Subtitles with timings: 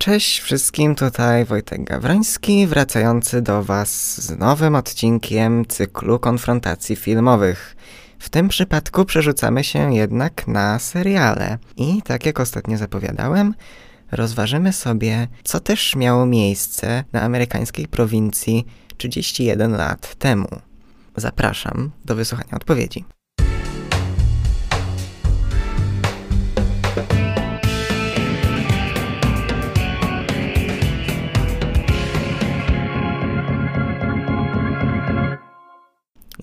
[0.00, 7.76] Cześć wszystkim, tutaj Wojtek Gawroński, wracający do Was z nowym odcinkiem cyklu konfrontacji filmowych.
[8.18, 11.58] W tym przypadku przerzucamy się jednak na seriale.
[11.76, 13.54] I tak jak ostatnio zapowiadałem,
[14.12, 20.48] rozważymy sobie, co też miało miejsce na amerykańskiej prowincji 31 lat temu.
[21.16, 23.04] Zapraszam do wysłuchania odpowiedzi.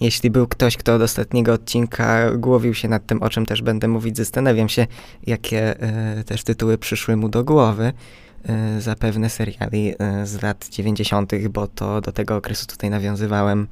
[0.01, 3.87] Jeśli był ktoś, kto od ostatniego odcinka głowił się nad tym, o czym też będę
[3.87, 4.87] mówić, zastanawiam się,
[5.27, 7.93] jakie e, też tytuły przyszły mu do głowy.
[8.45, 13.67] E, zapewne seriali e, z lat 90., bo to do tego okresu tutaj nawiązywałem,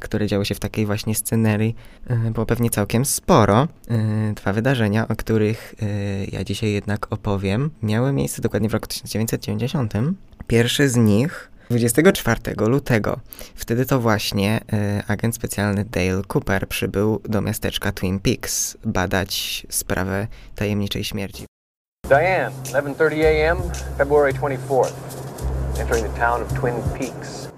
[0.00, 1.76] które działy się w takiej właśnie scenerii,
[2.30, 3.68] było pewnie całkiem sporo.
[4.34, 5.74] Dwa wydarzenia, o których
[6.32, 9.92] ja dzisiaj jednak opowiem, miały miejsce dokładnie w roku 1990.
[10.46, 13.20] Pierwszy z nich 24 lutego.
[13.54, 20.26] Wtedy to właśnie y, agent specjalny Dale Cooper przybył do miasteczka Twin Peaks badać sprawę
[20.54, 21.46] tajemniczej śmierci.
[22.08, 23.58] Diane, 11:30 a.m.,
[23.98, 24.92] February 24th.
[25.80, 27.48] Entering the town of Twin Peaks.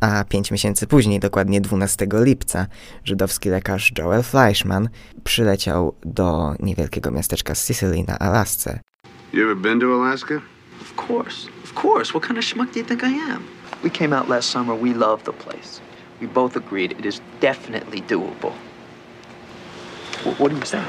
[0.00, 2.66] A pięć miesięcy później, dokładnie 12 lipca,
[3.04, 4.88] żydowski lekarz Joel Fleischman
[5.24, 8.80] przyleciał do niewielkiego miasteczka Sicily na Alasce.
[9.32, 10.34] You ever been to Alaska?
[10.80, 12.10] Of course, of course.
[12.10, 13.55] What kind of schmuck do you think I am?
[13.82, 14.74] We came out last summer.
[14.74, 15.80] We love the place.
[16.20, 18.52] We both agreed it is definitely doable.
[20.24, 20.84] What, what are you saying?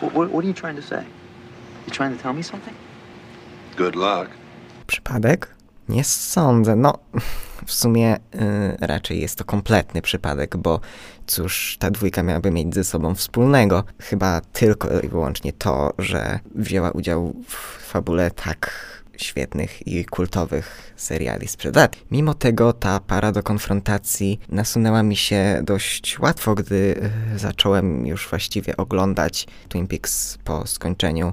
[0.00, 1.04] What, what, what are you trying to say?
[1.86, 2.74] You trying to tell me something?
[3.76, 4.28] Good luck.
[4.86, 5.54] Przypadek?
[5.88, 6.76] Nie sądzę.
[6.76, 6.98] No,
[7.66, 8.18] w sumie y,
[8.80, 10.80] raczej jest to kompletny przypadek, bo
[11.26, 13.84] cóż ta dwójka miałaby mieć ze sobą wspólnego?
[14.00, 17.56] Chyba tylko i wyłącznie to, że wzięła udział w
[17.90, 18.70] fabule tak
[19.24, 21.96] świetnych i kultowych seriali sprzed lat.
[22.10, 28.28] Mimo tego ta para do konfrontacji nasunęła mi się dość łatwo, gdy y, zacząłem już
[28.28, 31.32] właściwie oglądać Twin Peaks po skończeniu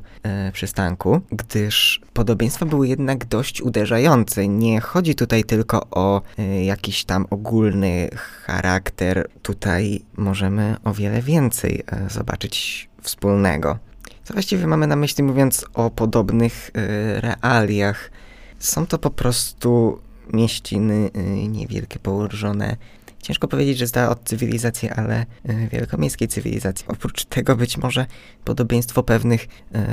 [0.49, 4.47] y, przystanku, gdyż podobieństwa były jednak dość uderzające.
[4.47, 8.09] Nie chodzi tutaj tylko o y, jakiś tam ogólny
[8.45, 9.29] charakter.
[9.41, 13.88] Tutaj możemy o wiele więcej y, zobaczyć wspólnego.
[14.29, 18.11] Co właściwie mamy na myśli mówiąc o podobnych y, realiach?
[18.59, 19.99] Są to po prostu
[20.33, 22.77] mieściny y, niewielkie, położone.
[23.21, 26.85] Ciężko powiedzieć, że z dala od cywilizacji, ale y, wielkomiejskiej cywilizacji.
[26.87, 28.05] Oprócz tego być może
[28.45, 29.47] podobieństwo pewnych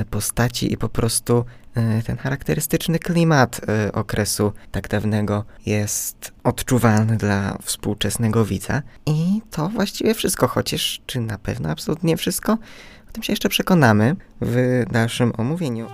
[0.09, 1.45] postaci i po prostu
[2.05, 3.61] ten charakterystyczny klimat
[3.93, 8.81] okresu tak dawnego jest odczuwalny dla współczesnego widza.
[9.05, 12.57] I to właściwie wszystko, chociaż czy na pewno absolutnie wszystko?
[13.09, 15.87] O tym się jeszcze przekonamy w dalszym omówieniu.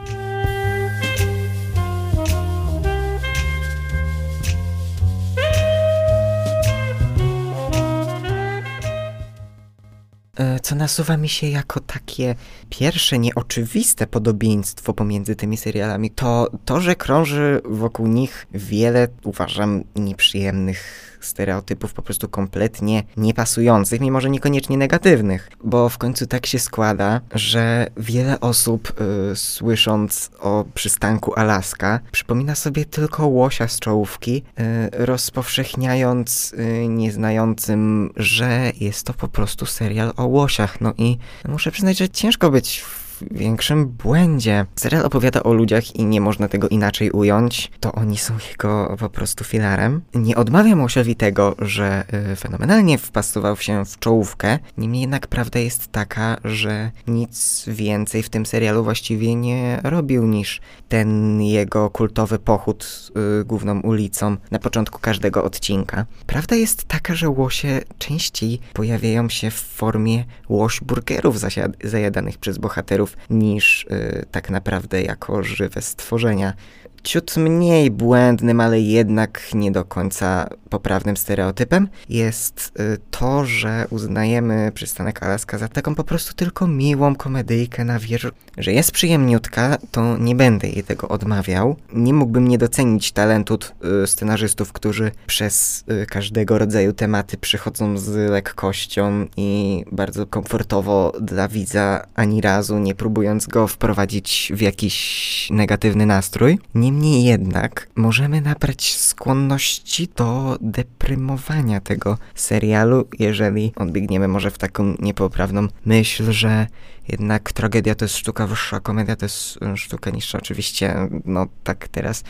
[10.37, 12.35] E, Co nasuwa mi się jako takie
[12.69, 21.12] pierwsze nieoczywiste podobieństwo pomiędzy tymi serialami, to to, że krąży wokół nich wiele, uważam, nieprzyjemnych
[21.25, 25.49] stereotypów, po prostu kompletnie niepasujących, mimo że niekoniecznie negatywnych.
[25.63, 29.01] Bo w końcu tak się składa, że wiele osób,
[29.31, 38.09] y, słysząc o przystanku Alaska, przypomina sobie tylko łosia z czołówki, y, rozpowszechniając y, nieznającym,
[38.15, 40.81] że jest to po prostu serial o łosiach.
[40.81, 41.17] No i
[41.47, 44.65] muszę przyznać, że ciężko być w większym błędzie.
[44.75, 47.71] Serial opowiada o ludziach i nie można tego inaczej ująć.
[47.79, 50.01] To oni są jego po prostu filarem.
[50.13, 54.59] Nie odmawiam Łosiowi tego, że y, fenomenalnie wpasował się w czołówkę.
[54.77, 60.61] Niemniej jednak prawda jest taka, że nic więcej w tym serialu właściwie nie robił niż
[60.89, 66.05] ten jego kultowy pochód y, główną ulicą na początku każdego odcinka.
[66.25, 71.37] Prawda jest taka, że łosie częściej pojawiają się w formie łoś burgerów
[71.83, 76.53] zajadanych przez bohaterów niż y, tak naprawdę jako żywe stworzenia.
[77.03, 84.71] Ciut mniej błędnym, ale jednak nie do końca poprawnym stereotypem jest y, to, że uznajemy
[84.73, 88.29] przystanek Alaska za taką po prostu tylko miłą komedyjkę na wieżu.
[88.57, 91.75] Że jest przyjemniutka, to nie będę jej tego odmawiał.
[91.93, 93.57] Nie mógłbym nie docenić talentu
[94.03, 101.47] y, scenarzystów, którzy przez y, każdego rodzaju tematy przychodzą z lekkością i bardzo komfortowo dla
[101.47, 106.59] widza, ani razu nie próbując go wprowadzić w jakiś negatywny nastrój.
[106.75, 114.95] Niemniej Niemniej jednak możemy nabrać skłonności do deprymowania tego serialu, jeżeli odbiegniemy może w taką
[114.99, 116.67] niepoprawną myśl, że
[117.07, 120.37] jednak tragedia to jest sztuka wyższa, komedia to jest e, sztuka niższa.
[120.37, 122.23] Oczywiście, no tak teraz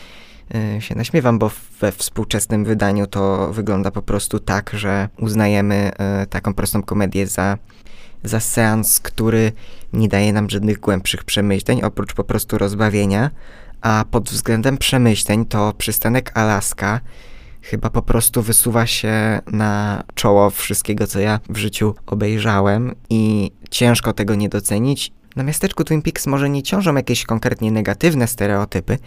[0.54, 1.50] e, się naśmiewam, bo
[1.80, 7.58] we współczesnym wydaniu to wygląda po prostu tak, że uznajemy e, taką prostą komedię za
[8.24, 9.52] za seans, który
[9.92, 13.30] nie daje nam żadnych głębszych przemyśleń, oprócz po prostu rozbawienia.
[13.84, 17.00] A pod względem przemyśleń to przystanek Alaska
[17.62, 24.12] chyba po prostu wysuwa się na czoło wszystkiego, co ja w życiu obejrzałem i ciężko
[24.12, 25.12] tego nie docenić.
[25.36, 28.98] Na miasteczku Twin Peaks może nie ciążą jakieś konkretnie negatywne stereotypy,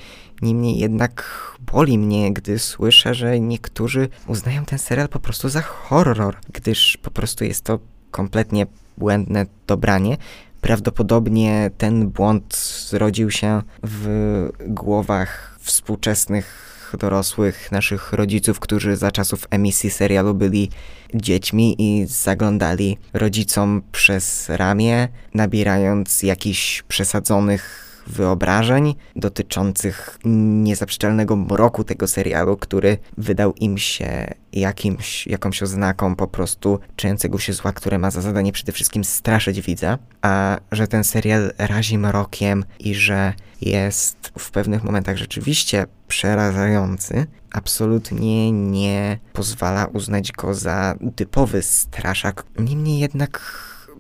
[0.41, 1.23] niemniej jednak
[1.71, 7.12] boli mnie, gdy słyszę, że niektórzy uznają ten serial po prostu za horror, gdyż po
[7.12, 7.80] prostu jest to
[8.12, 8.65] kompletnie
[8.97, 10.18] błędne dobranie.
[10.62, 12.56] Prawdopodobnie ten błąd
[12.89, 16.68] zrodził się w głowach współczesnych
[17.00, 20.69] dorosłych naszych rodziców, którzy za czasów emisji serialu byli
[21.13, 30.19] dziećmi i zaglądali rodzicom przez ramię, nabierając jakichś przesadzonych wyobrażeń dotyczących
[30.63, 37.54] niezaprzeczalnego mroku tego serialu, który wydał im się jakimś, jakąś oznaką po prostu czyjącego się
[37.54, 42.65] zła, które ma za zadanie przede wszystkim straszyć widza, a że ten serial razi mrokiem
[42.80, 51.62] i że jest w pewnych momentach rzeczywiście przerażający, absolutnie nie pozwala uznać go za typowy
[51.62, 52.44] straszak.
[52.59, 53.42] Niemniej jednak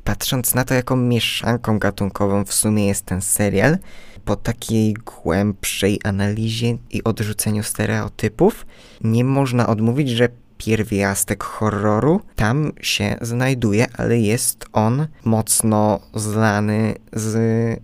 [0.07, 3.77] patrząc na to, jaką mieszanką gatunkową w sumie jest ten serial,
[4.25, 8.65] po takiej głębszej analizie i odrzuceniu stereotypów,
[9.03, 17.35] nie można odmówić, że pierwiastek horroru tam się znajduje, ale jest on mocno zlany z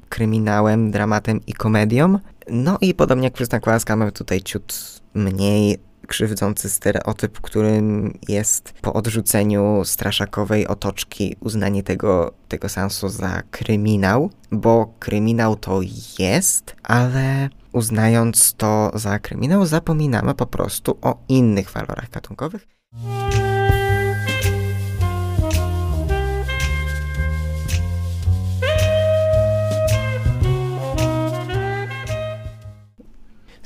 [0.09, 2.19] kryminałem, dramatem i komedią.
[2.49, 9.81] No i podobnie jak łaska mamy tutaj ciut mniej krzywdzący stereotyp, którym jest po odrzuceniu
[9.85, 15.79] straszakowej otoczki uznanie tego, tego sensu za kryminał, bo kryminał to
[16.19, 22.67] jest, ale uznając to za kryminał, zapominamy po prostu o innych walorach gatunkowych.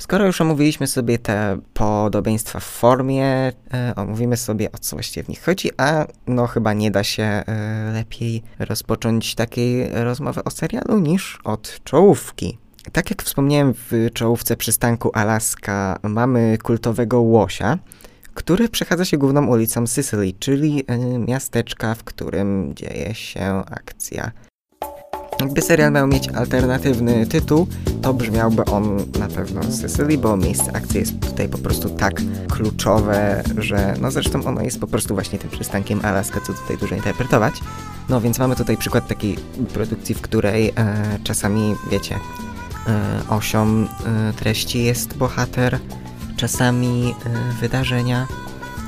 [0.08, 3.52] Skoro już omówiliśmy sobie te podobieństwa w formie, e,
[3.96, 7.44] omówimy sobie o co właściwie w nich chodzi, a no chyba nie da się e,
[7.94, 12.58] lepiej rozpocząć takiej rozmowy o serialu niż od czołówki.
[12.92, 17.78] Tak jak wspomniałem w czołówce przystanku Alaska, mamy kultowego łosia,
[18.34, 24.30] który przechadza się główną ulicą Sicily, czyli e, miasteczka, w którym dzieje się akcja
[25.40, 27.66] jakby serial miał mieć alternatywny tytuł,
[28.02, 33.42] to brzmiałby on na pewno Sicily, bo miejsce akcji jest tutaj po prostu tak kluczowe,
[33.58, 37.54] że no zresztą ono jest po prostu właśnie tym przystankiem Alaska, co tutaj dużo interpretować.
[38.08, 39.36] No więc mamy tutaj przykład takiej
[39.74, 40.74] produkcji, w której e,
[41.24, 42.14] czasami, wiecie,
[42.86, 43.86] e, osią e,
[44.36, 45.78] treści jest bohater,
[46.36, 48.26] czasami e, wydarzenia,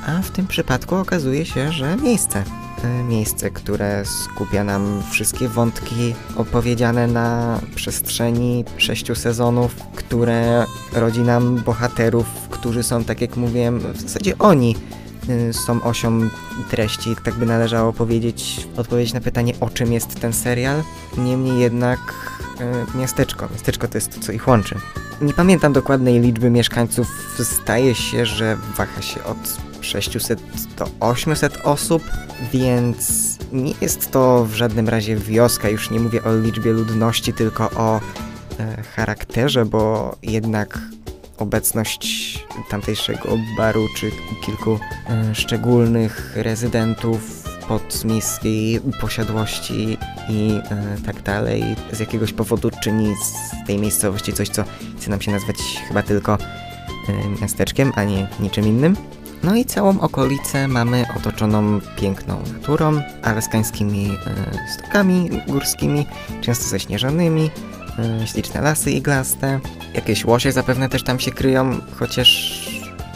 [0.07, 2.43] a w tym przypadku okazuje się, że miejsce.
[2.83, 11.55] E, miejsce, które skupia nam wszystkie wątki opowiedziane na przestrzeni sześciu sezonów, które rodzi nam
[11.55, 14.75] bohaterów, którzy są, tak jak mówiłem, w zasadzie oni
[15.29, 16.29] e, są osią
[16.69, 20.83] treści, tak by należało powiedzieć, odpowiedzieć na pytanie, o czym jest ten serial.
[21.17, 21.99] Niemniej jednak
[22.59, 23.47] e, miasteczko.
[23.51, 24.75] Miasteczko to jest to, co ich łączy.
[25.21, 27.07] Nie pamiętam dokładnej liczby mieszkańców.
[27.37, 30.39] Zdaje się, że waha się od 600
[30.77, 32.03] do 800 osób,
[32.53, 37.69] więc nie jest to w żadnym razie wioska, już nie mówię o liczbie ludności, tylko
[37.69, 38.01] o
[38.59, 40.79] e, charakterze, bo jednak
[41.37, 44.11] obecność tamtejszego baru czy
[44.45, 49.97] kilku e, szczególnych rezydentów podmiejskiej posiadłości
[50.29, 54.63] i e, tak dalej z jakiegoś powodu czyni z tej miejscowości coś, co
[54.97, 55.57] chce nam się nazwać
[55.87, 58.95] chyba tylko e, miasteczkiem, a nie niczym innym.
[59.43, 66.05] No i całą okolicę mamy otoczoną piękną naturą, alaskańskimi e, stokami górskimi,
[66.41, 67.49] często zaśnieżonymi,
[68.21, 69.59] e, śliczne lasy iglaste.
[69.93, 72.61] Jakieś łosie zapewne też tam się kryją, chociaż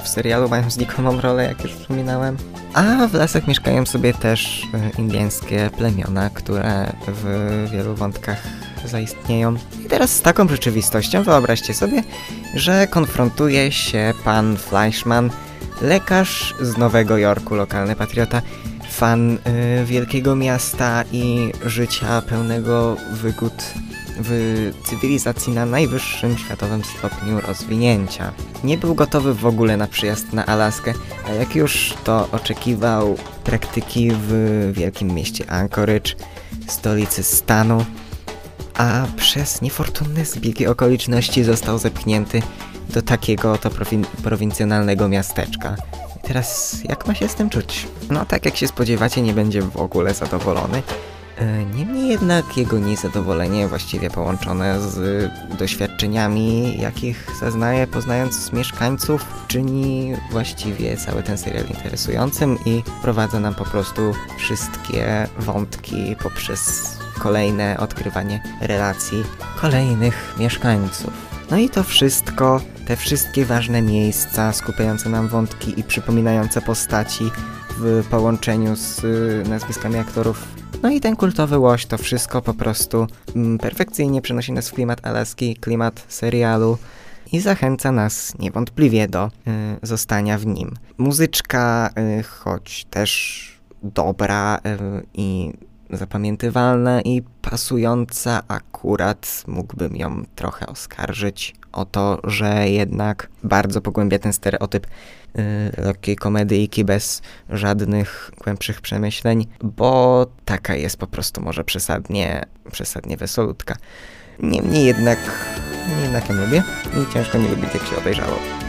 [0.04, 2.38] w serialu mają znikomą rolę, jak już wspominałem.
[2.74, 8.44] A w lasach mieszkają sobie też e, indyjskie plemiona, które w wielu wątkach
[8.86, 9.56] zaistnieją.
[9.86, 12.04] I teraz z taką rzeczywistością wyobraźcie sobie,
[12.56, 15.30] że konfrontuje się pan Fleischmann
[15.82, 18.42] lekarz z Nowego Jorku, lokalny patriota,
[18.92, 19.38] fan
[19.82, 23.54] y, wielkiego miasta i życia pełnego wygód
[24.20, 28.32] w cywilizacji na najwyższym światowym stopniu rozwinięcia.
[28.64, 30.94] Nie był gotowy w ogóle na przyjazd na Alaskę,
[31.28, 36.16] a jak już to oczekiwał praktyki w wielkim mieście Anchorage,
[36.68, 37.86] stolicy stanu,
[38.74, 42.42] a przez niefortunne zbiegi okoliczności został zepchnięty
[42.90, 45.76] do takiego oto prowin prowincjonalnego miasteczka.
[46.22, 47.88] Teraz jak ma się z tym czuć?
[48.10, 50.84] No tak jak się spodziewacie, nie będzie w ogóle zadowolony.
[51.38, 60.98] E, niemniej jednak jego niezadowolenie, właściwie połączone z doświadczeniami, jakich zaznaje poznając mieszkańców, czyni właściwie
[60.98, 69.24] cały ten serial interesującym i prowadza nam po prostu wszystkie wątki poprzez kolejne odkrywanie relacji
[69.62, 71.14] kolejnych mieszkańców.
[71.52, 77.24] No i to wszystko, te wszystkie ważne miejsca skupiające nam wątki i przypominające postaci
[77.78, 80.48] w połączeniu z y, nazwiskami aktorów.
[80.84, 85.08] No i ten kultowy łoś, to wszystko po prostu mm, perfekcyjnie przenosi nas w klimat
[85.08, 86.78] Alaski, klimat serialu
[87.32, 89.32] i zachęca nas niewątpliwie do y,
[89.82, 90.74] zostania w nim.
[90.98, 91.90] Muzyczka,
[92.20, 93.52] y, choć też
[93.84, 94.60] dobra y,
[95.14, 95.54] i
[95.90, 104.34] zapamiętywalna i pasująca akurat mógłbym ją trochę oskarżyć o to, że jednak bardzo pogłębia ten
[104.34, 104.88] stereotyp
[105.36, 105.44] yy,
[105.78, 113.76] lekkiej komedyjki bez żadnych głębszych przemyśleń, bo taka jest po prostu może przesadnie, przesadnie wesolutka.
[114.40, 115.20] Niemniej jednak,
[116.02, 116.64] jednak ją lubię
[117.02, 118.65] i ciężko nie lubić jak się obejrzało.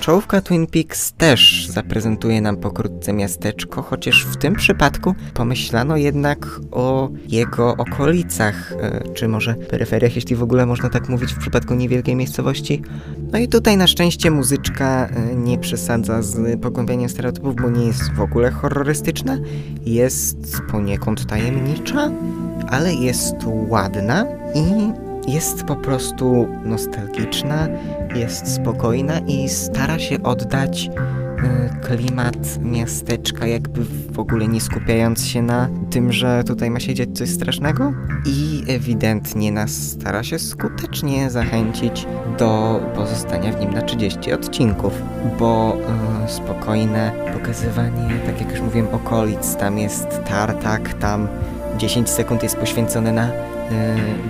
[0.00, 7.08] Czołówka Twin Peaks też zaprezentuje nam pokrótce miasteczko, chociaż w tym przypadku pomyślano jednak o
[7.28, 12.16] jego okolicach, e, czy może peryferiach, jeśli w ogóle można tak mówić w przypadku niewielkiej
[12.16, 12.82] miejscowości.
[13.32, 18.12] No i tutaj na szczęście muzyczka e, nie przesadza z pogłębianiem stereotypów, bo nie jest
[18.12, 19.38] w ogóle horrorystyczna,
[19.86, 22.10] jest poniekąd tajemnicza,
[22.68, 24.92] ale jest ładna i
[25.32, 27.68] jest po prostu nostalgiczna,
[28.14, 35.42] jest spokojna i stara się oddać y, klimat miasteczka, jakby w ogóle nie skupiając się
[35.42, 37.92] na tym, że tutaj ma się dziać coś strasznego.
[38.26, 42.06] I ewidentnie nas stara się skutecznie zachęcić
[42.38, 45.02] do pozostania w nim na 30 odcinków,
[45.38, 45.76] bo
[46.26, 51.28] y, spokojne pokazywanie, tak jak już mówiłem, okolic, tam jest tartak, tam
[51.78, 53.59] 10 sekund jest poświęcone na E,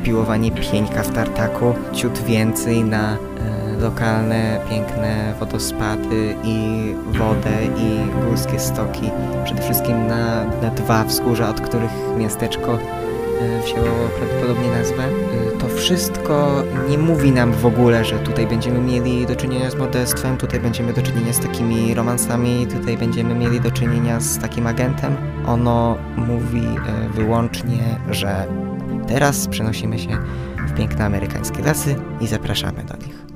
[0.02, 3.16] biłowanie pieńka w tartaku, ciut więcej na e,
[3.80, 6.58] lokalne, piękne wodospady i
[7.06, 9.10] wodę i górskie stoki.
[9.44, 15.02] Przede wszystkim na, na dwa wzgórza, od których miasteczko e, wzięło prawdopodobnie nazwę.
[15.58, 20.36] To wszystko nie mówi nam w ogóle, że tutaj będziemy mieli do czynienia z morderstwem,
[20.36, 25.16] tutaj będziemy do czynienia z takimi romansami, tutaj będziemy mieli do czynienia z takim agentem.
[25.46, 26.62] Ono mówi
[27.14, 28.46] wyłącznie, że
[29.10, 30.18] Teraz przenosimy się
[30.68, 33.26] w piękne amerykańskie lasy i zapraszamy do nich.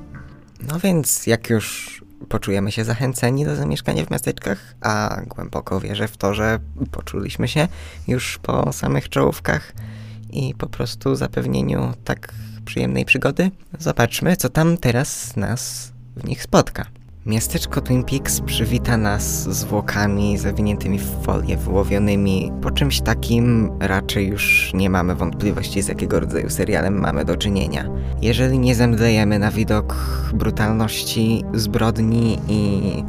[0.67, 6.17] No więc, jak już poczujemy się zachęceni do zamieszkania w miasteczkach, a głęboko wierzę w
[6.17, 6.59] to, że
[6.91, 7.67] poczuliśmy się
[8.07, 9.73] już po samych czołówkach
[10.31, 12.33] i po prostu zapewnieniu tak
[12.65, 16.85] przyjemnej przygody, zobaczmy, co tam teraz nas w nich spotka.
[17.25, 22.51] Miasteczko Twin Peaks przywita nas zwłokami zawiniętymi w folię, wyłowionymi.
[22.61, 27.89] Po czymś takim raczej już nie mamy wątpliwości, z jakiego rodzaju serialem mamy do czynienia.
[28.21, 29.95] Jeżeli nie zemdlejemy na widok
[30.33, 33.03] brutalności, zbrodni i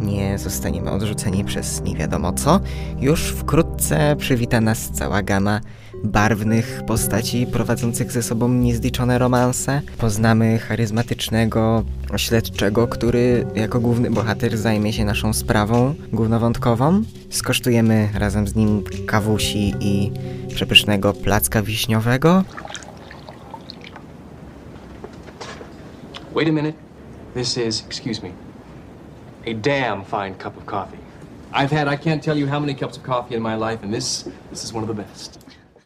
[0.00, 2.60] nie zostaniemy odrzuceni przez nie wiadomo co,
[3.00, 5.60] już wkrótce przywita nas cała gama
[6.04, 9.82] barwnych postaci prowadzących ze sobą niezliczone romanse.
[9.98, 11.84] Poznamy charyzmatycznego
[12.16, 17.02] śledczego, który jako główny bohater zajmie się naszą sprawą głównowątkową.
[17.30, 20.12] Skosztujemy razem z nim kawusi i
[20.54, 22.44] przepysznego placka wiśniowego.
[26.34, 26.78] Wait a minute.
[27.34, 28.30] This is, excuse me,
[29.46, 30.98] a damn fine cup of coffee.
[31.54, 33.94] I've had I can't tell you how many cups of coffee in my life, and
[33.94, 35.41] this this is one of the best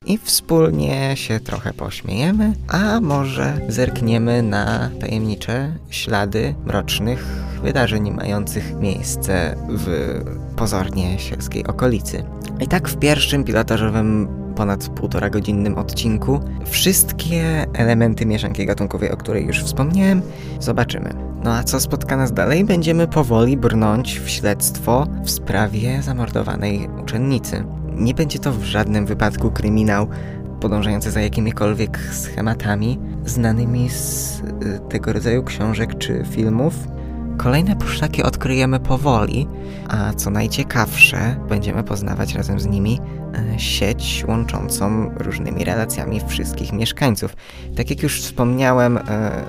[0.07, 7.25] i wspólnie się trochę pośmiejemy, a może zerkniemy na tajemnicze ślady mrocznych
[7.63, 10.19] wydarzeń mających miejsce w
[10.57, 12.25] pozornie sielskiej okolicy.
[12.61, 19.47] I tak w pierwszym pilotażowym ponad półtora godzinnym odcinku wszystkie elementy mieszanki gatunkowej, o której
[19.47, 20.23] już wspomniałem,
[20.61, 21.11] zobaczymy.
[21.45, 22.65] No a co spotka nas dalej?
[22.65, 27.65] Będziemy powoli brnąć w śledztwo w sprawie zamordowanej uczennicy.
[27.97, 30.07] Nie będzie to w żadnym wypadku kryminał
[30.61, 34.45] podążający za jakimikolwiek schematami znanymi z y,
[34.89, 36.96] tego rodzaju książek czy filmów.
[37.39, 39.47] Kolejne poszlaki odkryjemy powoli,
[39.89, 43.01] a co najciekawsze, będziemy poznawać razem z nimi
[43.55, 47.37] e, sieć łączącą różnymi relacjami wszystkich mieszkańców.
[47.77, 49.03] Tak jak już wspomniałem, e,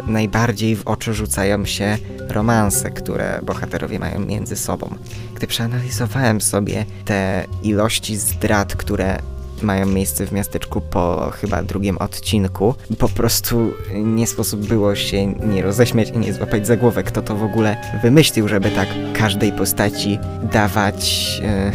[0.07, 1.97] najbardziej w oczy rzucają się
[2.29, 4.95] romanse, które bohaterowie mają między sobą.
[5.35, 9.19] Gdy przeanalizowałem sobie te ilości zdrad, które
[9.61, 12.75] mają miejsce w miasteczku po chyba drugim odcinku.
[12.97, 17.35] Po prostu nie sposób było się nie roześmiać i nie złapać za głowę, kto to
[17.35, 20.19] w ogóle wymyślił, żeby tak każdej postaci
[20.51, 21.71] dawać e,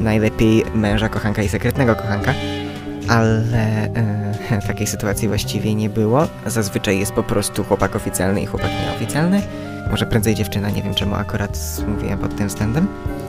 [0.00, 2.34] najlepiej męża, kochanka i sekretnego kochanka.
[3.08, 3.42] Ale
[3.94, 6.28] e, takiej sytuacji właściwie nie było.
[6.46, 9.42] Zazwyczaj jest po prostu chłopak oficjalny i chłopak nieoficjalny.
[9.90, 11.58] Może prędzej dziewczyna, nie wiem czemu akurat
[11.88, 12.86] mówiłem pod tym względem.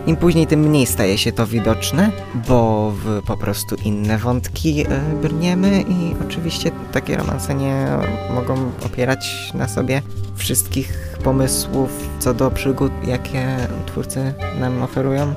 [0.08, 2.12] Im później, tym mniej staje się to widoczne,
[2.48, 7.88] bo w po prostu inne wątki e, brniemy i oczywiście takie romanse nie
[8.34, 8.56] mogą
[8.86, 10.02] opierać na sobie
[10.36, 15.34] wszystkich pomysłów co do przygód, jakie twórcy nam oferują.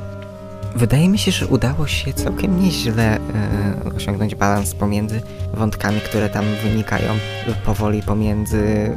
[0.77, 3.21] Wydaje mi się, że udało się całkiem nieźle e,
[3.97, 5.23] osiągnąć balans pomiędzy
[5.55, 7.13] wątkami, które tam wynikają
[7.65, 8.91] powoli pomiędzy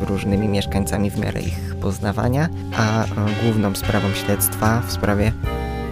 [0.00, 3.08] e, różnymi mieszkańcami w miarę ich poznawania, a e,
[3.42, 5.32] główną sprawą śledztwa w sprawie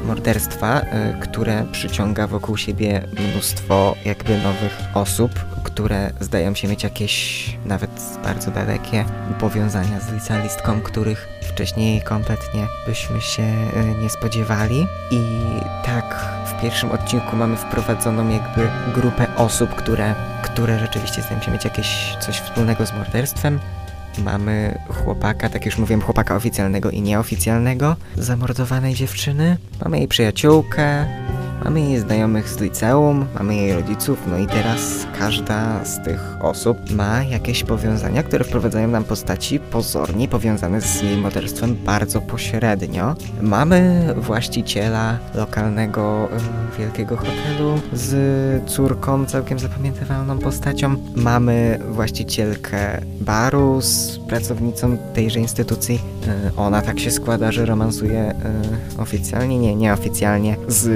[0.06, 5.30] morderstwa, e, które przyciąga wokół siebie mnóstwo jakby nowych osób,
[5.64, 7.90] które zdają się mieć jakieś nawet
[8.24, 9.04] bardzo dalekie
[9.40, 14.86] powiązania z licealistką, których wcześniej kompletnie byśmy się e, nie spodziewali.
[15.10, 15.20] I
[15.84, 21.64] tak w pierwszym odcinku mamy wprowadzoną jakby grupę osób, które, które rzeczywiście zdają się mieć
[21.64, 23.60] jakieś coś wspólnego z morderstwem.
[24.18, 29.56] Mamy chłopaka, tak już mówiłem, chłopaka oficjalnego i nieoficjalnego zamordowanej dziewczyny.
[29.84, 31.06] Mamy jej przyjaciółkę,
[31.64, 36.90] mamy jej znajomych z liceum, mamy jej rodziców, no i teraz każda z tych osób
[36.90, 43.14] ma jakieś powiązania, które wprowadzają nam postaci pozornie powiązane z jej morderstwem bardzo pośrednio.
[43.42, 46.28] Mamy właściciela lokalnego
[46.78, 50.96] wielkiego hotelu z córką całkiem zapamiętywalną postacią.
[51.16, 56.00] Mamy właścicielkę baru z pracownicą tejże instytucji.
[56.48, 58.34] Y, ona tak się składa, że romansuje
[58.98, 60.88] y, oficjalnie, nie, nieoficjalnie z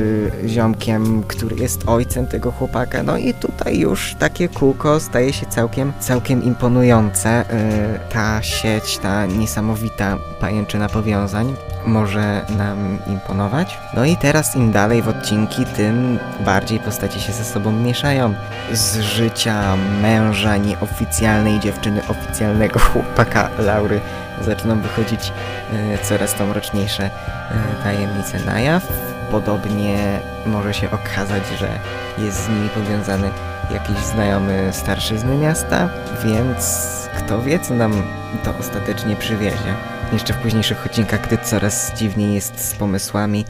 [0.49, 3.03] ziomkiem, który jest ojcem tego chłopaka.
[3.03, 7.45] No i tutaj już takie kółko staje się całkiem, całkiem imponujące.
[7.51, 13.79] Yy, ta sieć, ta niesamowita pajęczyna powiązań może nam imponować.
[13.95, 18.35] No i teraz im dalej w odcinki, tym bardziej postaci się ze sobą mieszają.
[18.73, 24.01] Z życia męża nieoficjalnej dziewczyny, oficjalnego chłopaka Laury
[24.45, 25.33] zaczną wychodzić
[25.73, 27.03] yy, coraz to mroczniejsze
[27.51, 29.08] yy, tajemnice na jaw.
[29.31, 31.79] Podobnie może się okazać, że
[32.19, 33.31] jest z nimi powiązany
[33.71, 35.89] jakiś znajomy starszyzny miasta,
[36.25, 36.89] więc
[37.19, 38.03] kto wie, co nam
[38.45, 39.75] to ostatecznie przywiezie.
[40.13, 43.45] Jeszcze w późniejszych odcinkach, gdy coraz dziwniej jest z pomysłami,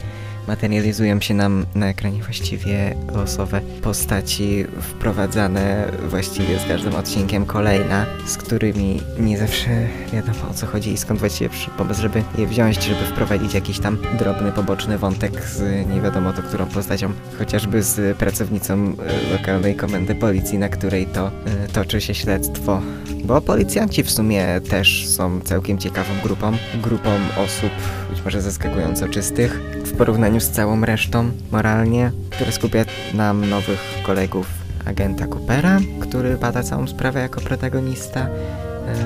[0.49, 8.37] materializują się nam na ekranie właściwie losowe postaci wprowadzane właściwie z każdym odcinkiem kolejna, z
[8.37, 9.69] którymi nie zawsze
[10.13, 13.79] wiadomo o co chodzi i skąd właściwie przyszedł pomysł, żeby je wziąć, żeby wprowadzić jakiś
[13.79, 19.75] tam drobny, poboczny wątek z nie wiadomo to którą postacią, chociażby z pracownicą e, lokalnej
[19.75, 22.81] komendy policji, na której to e, toczy się śledztwo.
[23.23, 26.51] Bo policjanci w sumie też są całkiem ciekawą grupą,
[26.83, 27.69] grupą osób
[28.09, 34.47] być może zaskakująco czystych w porównaniu z całą resztą moralnie, które skupia nam nowych kolegów
[34.85, 38.27] agenta Coopera, który bada całą sprawę jako protagonista.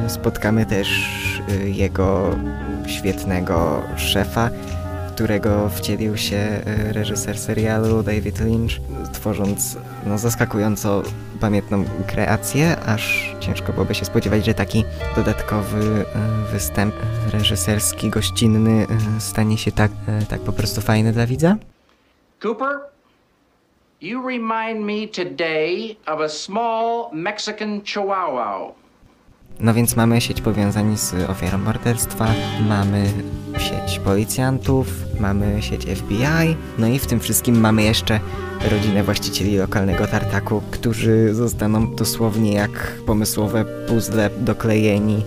[0.06, 0.89] E, Spotkamy też
[1.50, 2.30] e, jego
[2.88, 4.50] świetnego szefa,
[5.13, 8.71] którego wcielił się e, reżyser serialu David Lynch,
[9.13, 11.04] tworząc no, zaskakująco
[11.41, 14.84] pamiętną kreację, aż ciężko byłoby się spodziewać, że taki
[15.15, 16.95] dodatkowy e, występ
[17.34, 19.91] reżyserski, gościnny e, stanie się tak,
[20.30, 21.56] tak po prostu fajny dla widza.
[22.43, 22.80] Cooper,
[24.02, 28.83] you remind me today of a small Mexican chihuahua.
[29.60, 32.28] No więc mamy sieć powiązań z ofiarą morderstwa,
[32.70, 33.06] mamy
[33.58, 34.88] sieć policjantów,
[35.20, 38.20] mamy sieć FBI, no i w tym wszystkim mamy jeszcze
[38.72, 45.24] rodzinę właścicieli lokalnego tartaku, którzy zostaną dosłownie jak pomysłowe puzzle doklejeni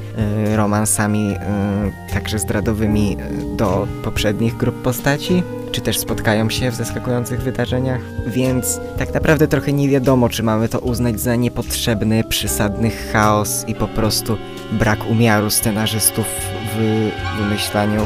[0.52, 1.34] y, romansami,
[2.10, 3.16] y, także zdradowymi
[3.52, 9.48] y, do poprzednich grup postaci czy też spotkają się w zaskakujących wydarzeniach, więc tak naprawdę
[9.48, 14.36] trochę nie wiadomo, czy mamy to uznać za niepotrzebny, przysadny chaos i po prostu
[14.72, 16.26] brak umiaru scenarzystów
[16.74, 18.02] w wymyślaniu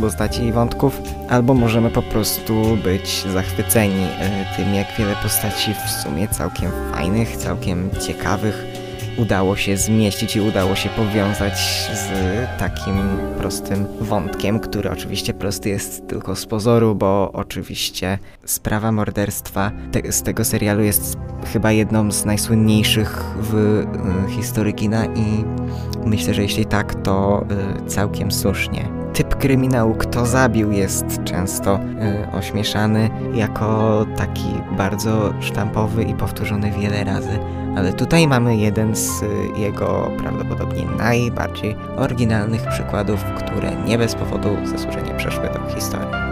[0.00, 5.90] postaci i wątków, albo możemy po prostu być zachwyceni e, tym, jak wiele postaci w
[5.90, 8.71] sumie całkiem fajnych, całkiem ciekawych
[9.16, 11.58] udało się zmieścić i udało się powiązać
[11.94, 12.08] z
[12.58, 12.94] takim
[13.38, 20.22] prostym wątkiem, który oczywiście prosty jest tylko z pozoru, bo oczywiście sprawa morderstwa te, z
[20.22, 21.16] tego serialu jest
[21.52, 25.44] chyba jedną z najsłynniejszych w y, historii kina i
[26.04, 27.44] myślę, że jeśli tak, to
[27.84, 31.80] y, całkiem słusznie typ kryminału, kto zabił, jest często
[32.32, 37.38] y, ośmieszany jako taki bardzo sztampowy i powtórzony wiele razy,
[37.76, 44.48] ale tutaj mamy jeden z y, jego prawdopodobnie najbardziej oryginalnych przykładów, które nie bez powodu
[44.64, 46.31] zasłużenie przeszły do historii.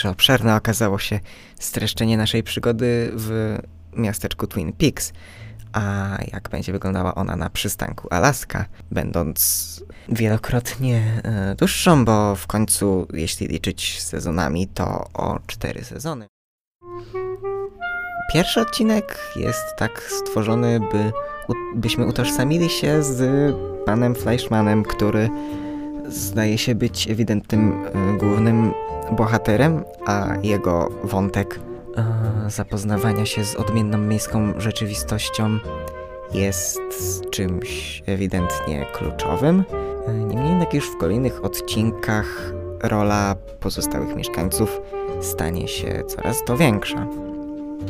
[0.00, 1.20] Jakże obszerne okazało się
[1.58, 3.58] streszczenie naszej przygody w
[3.96, 5.12] miasteczku Twin Peaks.
[5.72, 13.06] A jak będzie wyglądała ona na przystanku Alaska, będąc wielokrotnie e, dłuższą, bo w końcu,
[13.12, 16.26] jeśli liczyć sezonami, to o cztery sezony.
[18.32, 21.12] Pierwszy odcinek jest tak stworzony, by
[21.74, 23.54] byśmy utożsamili się z
[23.86, 25.28] panem Fleischmanem, który
[26.08, 28.72] zdaje się być ewidentnym e, głównym
[29.12, 31.60] bohaterem, a jego wątek
[31.96, 35.58] e, zapoznawania się z odmienną miejską rzeczywistością
[36.34, 36.80] jest
[37.30, 39.64] czymś ewidentnie kluczowym.
[40.06, 44.80] E, niemniej jednak już w kolejnych odcinkach rola pozostałych mieszkańców
[45.20, 47.06] stanie się coraz to większa.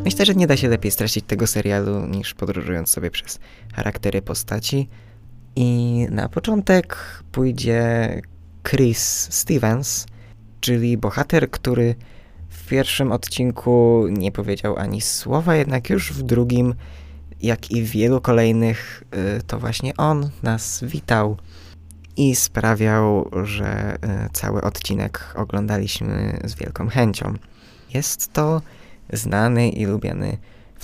[0.05, 3.39] Myślę, że nie da się lepiej stracić tego serialu niż podróżując sobie przez
[3.75, 4.89] charaktery postaci.
[5.57, 6.97] I na początek
[7.33, 8.21] pójdzie
[8.69, 10.07] Chris Stevens,
[10.61, 11.95] czyli bohater, który
[12.49, 16.75] w pierwszym odcinku nie powiedział ani słowa, jednak już w drugim,
[17.43, 19.05] jak i w wielu kolejnych,
[19.39, 21.37] y, to właśnie on nas witał
[22.17, 23.99] i sprawiał, że y,
[24.33, 27.35] cały odcinek oglądaliśmy z wielką chęcią.
[27.95, 28.63] Jest to
[29.13, 30.39] znany i lubiany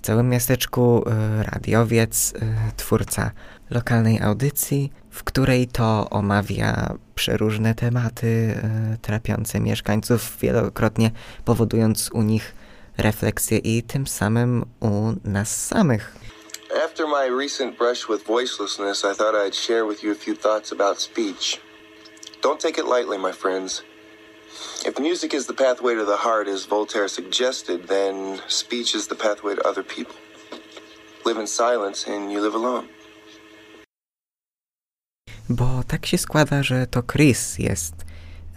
[0.06, 2.32] całym miasteczku y, radiowiec,
[2.76, 3.30] twórca
[3.70, 11.10] lokalnej audycji, w której to omawia przeróżne tematy e, trapiące mieszkańców, wielokrotnie
[11.44, 12.54] powodując u nich
[12.98, 16.16] refleksję i tym samym u nas samych.
[16.84, 20.72] After my recent brush with voicelessness, I thought I'd share with you a few thoughts
[20.72, 21.60] about speech.
[22.42, 23.82] Don't take it lightly, my friends.
[24.84, 29.16] If music is the pathway to the heart, as Voltaire suggested, then speech is the
[29.16, 30.14] pathway to other people.
[31.24, 32.88] Live in silence and you live alone.
[35.48, 37.94] bo tak się składa, że to Chris jest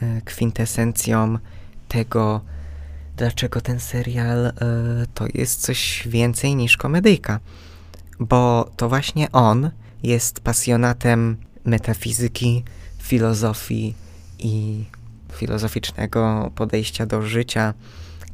[0.01, 1.37] e, kwintesencją
[1.87, 2.41] tego,
[3.17, 4.53] dlaczego ten serial e,
[5.13, 7.39] to jest coś więcej niż komedyjka.
[8.19, 9.71] Bo to właśnie on
[10.03, 12.63] jest pasjonatem metafizyki,
[13.01, 13.95] filozofii
[14.39, 14.83] i
[15.39, 17.73] filozoficznego podejścia do życia,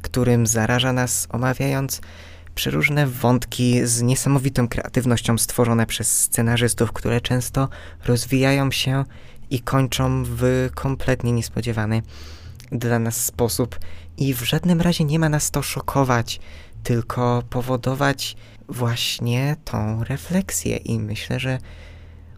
[0.02, 2.00] którym zaraża nas omawiając
[2.54, 7.68] przeróżne wątki z niesamowitą kreatywnością stworzone przez scenarzystów, które często
[8.04, 9.04] rozwijają się
[9.50, 12.02] i kończą w kompletnie niespodziewany
[12.72, 13.78] dla nas sposób.
[14.16, 16.40] I w żadnym razie nie ma nas to szokować,
[16.82, 18.36] tylko powodować
[18.68, 20.76] właśnie tą refleksję.
[20.76, 21.58] I myślę, że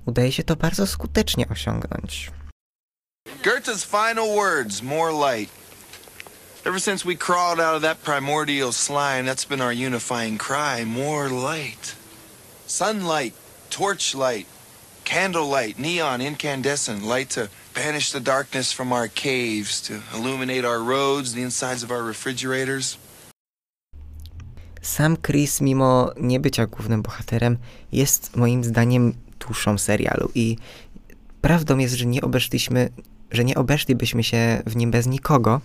[0.07, 2.38] udaje się to bardzo skutecznie osiągnąć.
[3.43, 5.51] Goethe's final words, more light.
[6.65, 11.29] Ever since we crawled out of that primordial slime, that's been our unifying cry more
[11.29, 11.95] light.
[12.67, 13.33] Sunlight,
[13.71, 14.47] torchlight,
[15.05, 21.33] candlelight, neon, incandescent, light to banish the darkness from our caves, to illuminate our roads,
[21.33, 22.99] the insides of our refrigerators.
[24.83, 27.59] Sam Chris, mimo nie bycia głównym bohaterem,
[27.93, 30.57] jest moim zdaniem duszą serialu i
[31.41, 32.91] prawdą jest, że nie obeszliśmy,
[33.31, 35.61] że nie obeszlibyśmy się w nim bez nikogo,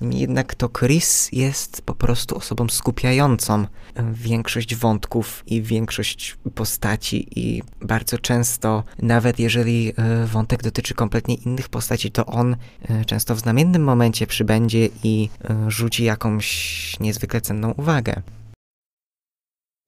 [0.00, 3.66] Niemniej jednak to Chris jest po prostu osobą skupiającą
[4.12, 11.68] większość wątków i większość postaci i bardzo często, nawet jeżeli e, wątek dotyczy kompletnie innych
[11.68, 12.56] postaci, to on
[12.88, 18.22] e, często w znamiennym momencie przybędzie i e, rzuci jakąś niezwykle cenną uwagę.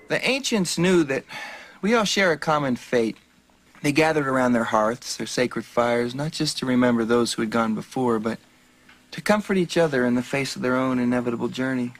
[0.08, 1.24] The ancients knew that
[1.82, 3.31] we all share a common fate.
[3.82, 7.50] They gathered around their hearths, their sacred fires, not just to remember those who had
[7.50, 8.38] gone before, but
[9.10, 11.90] to comfort each other in the face of their own inevitable journey.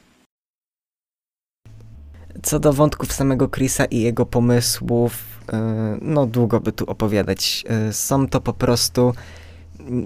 [2.43, 7.63] Co do wątków samego Chrisa i jego pomysłów, e, no długo by tu opowiadać.
[7.67, 9.13] E, są to po prostu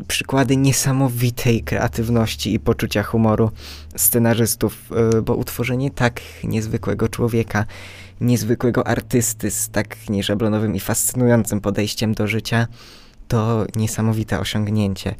[0.07, 3.51] przykłady niesamowitej kreatywności i poczucia humoru
[3.95, 7.65] scenarzystów, y, bo utworzenie tak niezwykłego człowieka,
[8.21, 12.67] niezwykłego artysty z tak nieszablonowym i fascynującym podejściem do życia
[13.27, 15.15] to niesamowite osiągnięcie.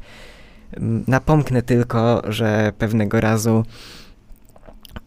[1.06, 3.64] Napomknę tylko, że pewnego razu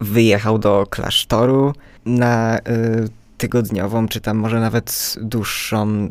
[0.00, 1.72] wyjechał do klasztoru
[2.06, 2.62] na y,
[3.38, 6.10] tygodniową, czy tam może nawet dłuższą y,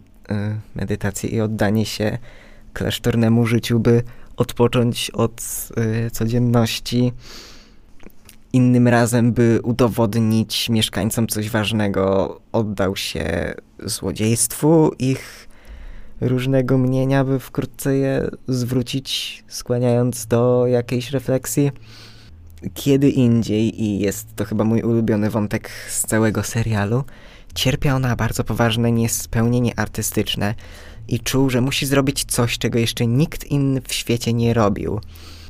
[0.75, 2.17] medytację i oddanie się
[2.73, 4.03] klasztornemu życiu, by
[4.37, 5.41] odpocząć od
[6.07, 7.13] y, codzienności.
[8.53, 15.47] Innym razem, by udowodnić mieszkańcom coś ważnego, oddał się złodziejstwu ich
[16.21, 21.71] różnego mnienia, by wkrótce je zwrócić, skłaniając do jakiejś refleksji.
[22.73, 27.03] Kiedy indziej, i jest to chyba mój ulubiony wątek z całego serialu,
[27.55, 30.55] cierpiał na bardzo poważne niespełnienie artystyczne
[31.07, 35.01] i czuł, że musi zrobić coś, czego jeszcze nikt inny w świecie nie robił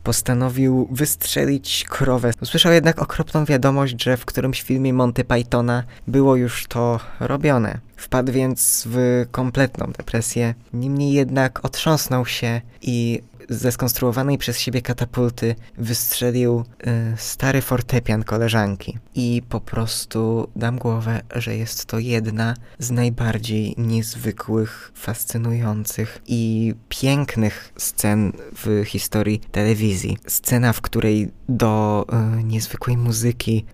[0.03, 2.31] postanowił wystrzelić krowę.
[2.41, 7.79] Usłyszał jednak okropną wiadomość, że w którymś filmie Monty Pythona było już to robione.
[7.95, 10.53] Wpadł więc w kompletną depresję.
[10.73, 18.97] Niemniej jednak otrząsnął się i ze skonstruowanej przez siebie katapulty wystrzelił y, stary fortepian koleżanki.
[19.15, 27.73] I po prostu dam głowę, że jest to jedna z najbardziej niezwykłych, fascynujących i pięknych
[27.77, 28.31] scen
[28.65, 30.17] w historii telewizji.
[30.27, 32.05] Scena, w której do
[32.39, 33.65] y, niezwykłej muzyki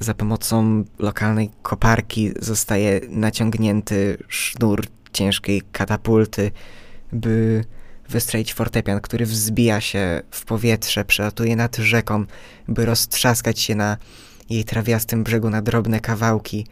[0.00, 6.50] y, za pomocą lokalnej koparki zostaje naciągnięty sznur ciężkiej katapulty,
[7.12, 7.64] by
[8.08, 12.24] wystrzelić fortepian, który wzbija się w powietrze, przelatuje nad rzeką,
[12.68, 13.96] by roztrzaskać się na
[14.50, 16.66] jej trawiastym brzegu na drobne kawałki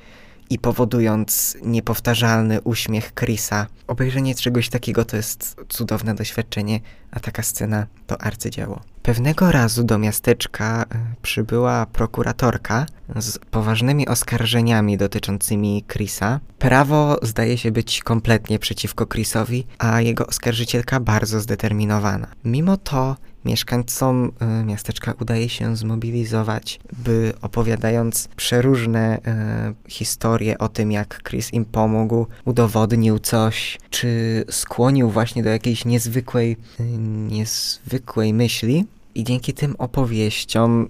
[0.54, 3.66] i powodując niepowtarzalny uśmiech Chrisa.
[3.86, 8.80] Obejrzenie czegoś takiego to jest cudowne doświadczenie, a taka scena to arcydzieło.
[9.02, 12.86] Pewnego razu do miasteczka e, przybyła prokuratorka
[13.16, 16.40] z poważnymi oskarżeniami dotyczącymi Chrisa.
[16.58, 22.26] Prawo zdaje się być kompletnie przeciwko Chrisowi, a jego oskarżycielka bardzo zdeterminowana.
[22.44, 30.92] Mimo to mieszkańcom y, miasteczka udaje się zmobilizować, by opowiadając przeróżne y, historie o tym,
[30.92, 36.84] jak Chris im pomógł, udowodnił coś, czy skłonił właśnie do jakiejś niezwykłej, y,
[37.28, 40.88] niezwykłej myśli, i dzięki tym opowieściom,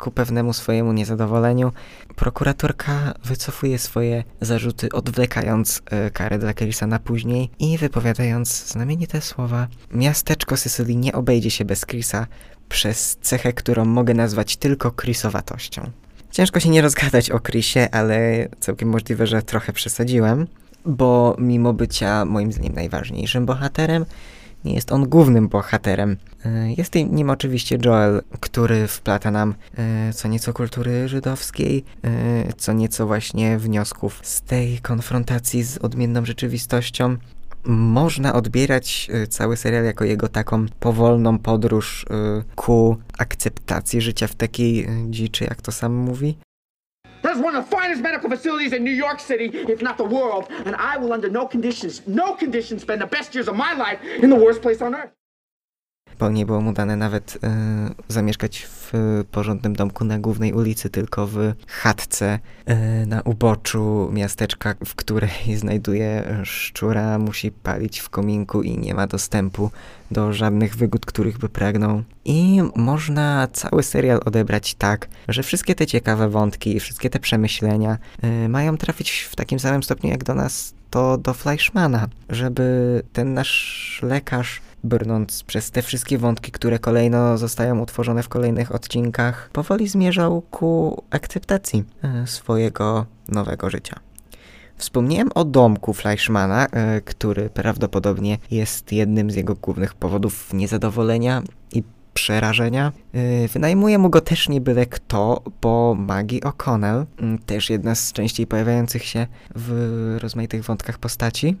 [0.00, 1.72] ku pewnemu swojemu niezadowoleniu,
[2.20, 9.68] prokuratorka wycofuje swoje zarzuty, odwlekając e, karę dla Kerisa na później i wypowiadając znamienite słowa:
[9.90, 12.26] Miasteczko Sycylii nie obejdzie się bez Chrisa
[12.68, 15.90] przez cechę, którą mogę nazwać tylko Chrisowatością.
[16.30, 20.46] Ciężko się nie rozgadać o Chrisie, ale całkiem możliwe, że trochę przesadziłem,
[20.84, 24.04] bo mimo bycia moim zdaniem najważniejszym bohaterem,
[24.64, 26.16] nie jest on głównym bohaterem.
[26.44, 32.72] E, jest nim oczywiście Joel, który wplata nam e, co nieco kultury żydowskiej, e, co
[32.72, 37.16] nieco właśnie wniosków z tej konfrontacji z odmienną rzeczywistością.
[37.66, 42.06] Można odbierać cały serial jako jego taką powolną podróż
[42.56, 46.36] ku akceptacji życia w takiej dziczy, jak to sam mówi.
[47.30, 50.48] That's one of the finest medical facilities in New York City, if not the world,
[50.50, 54.02] and I will under no conditions, no conditions spend the best years of my life
[54.02, 55.12] in the worst place on earth.
[56.28, 57.50] Nie było mu dane nawet e,
[58.08, 58.92] zamieszkać w
[59.30, 66.36] porządnym domku na głównej ulicy, tylko w chatce e, na uboczu miasteczka, w której znajduje
[66.44, 69.70] szczura, musi palić w kominku i nie ma dostępu
[70.10, 72.02] do żadnych wygód, których by pragnął.
[72.24, 77.98] I można cały serial odebrać tak, że wszystkie te ciekawe wątki i wszystkie te przemyślenia
[78.24, 83.34] y, mają trafić w takim samym stopniu jak do nas to do Fleischmana, żeby ten
[83.34, 89.88] nasz lekarz brnąc przez te wszystkie wątki, które kolejno zostają utworzone w kolejnych odcinkach, powoli
[89.88, 91.84] zmierzał ku akceptacji
[92.24, 94.00] y, swojego nowego życia.
[94.80, 101.82] Wspomniałem o domku Fleischmana, e, który prawdopodobnie jest jednym z jego głównych powodów niezadowolenia i
[102.14, 102.92] przerażenia.
[103.12, 107.06] E, wynajmuje mu go też nie byle kto, bo Maggie O'Connell,
[107.46, 111.56] też jedna z częściej pojawiających się w rozmaitych wątkach postaci.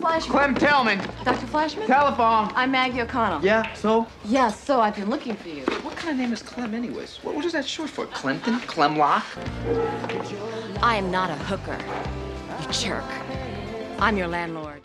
[0.00, 0.98] Clem Tellman.
[1.24, 1.46] Dr.
[1.46, 1.86] Flashman?
[1.86, 2.50] Telephone.
[2.54, 3.44] I'm Maggie O'Connell.
[3.44, 4.06] Yeah, so?
[4.24, 5.64] Yes, so I've been looking for you.
[5.82, 7.18] What kind of name is Clem anyways?
[7.22, 8.06] What, what is that short for?
[8.06, 8.60] Clinton?
[8.60, 9.22] Clemlock?
[10.82, 11.78] I am not a hooker.
[12.72, 13.04] jerk.
[13.98, 14.82] I'm your landlord.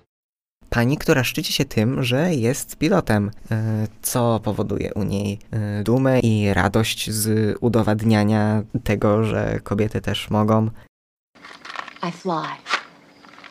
[0.69, 6.19] Pani, która szczyci się tym, że jest pilotem, e, co powoduje u niej e, dumę
[6.19, 10.69] i radość z udowadniania tego, że kobiety też mogą.
[12.09, 12.47] I fly.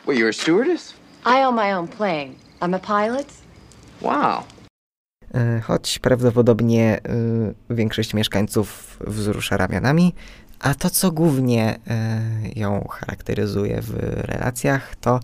[0.07, 1.00] Well, you're a stewardess?
[1.25, 2.35] I own my own plane.
[2.61, 3.27] I'm a pilot.
[4.01, 4.43] Wow.
[5.33, 6.99] E, choć prawdopodobnie
[7.69, 10.13] y, większość mieszkańców wzrusza ramionami,
[10.59, 11.75] a to, co głównie
[12.55, 15.19] y, ją charakteryzuje w relacjach, to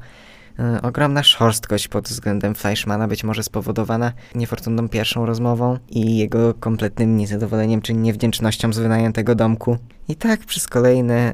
[0.59, 7.17] y, ogromna szorstkość pod względem Fleischmana, być może spowodowana niefortunną pierwszą rozmową i jego kompletnym
[7.17, 9.77] niezadowoleniem czy niewdzięcznością z wynajętego domku.
[10.07, 11.33] I tak przez kolejne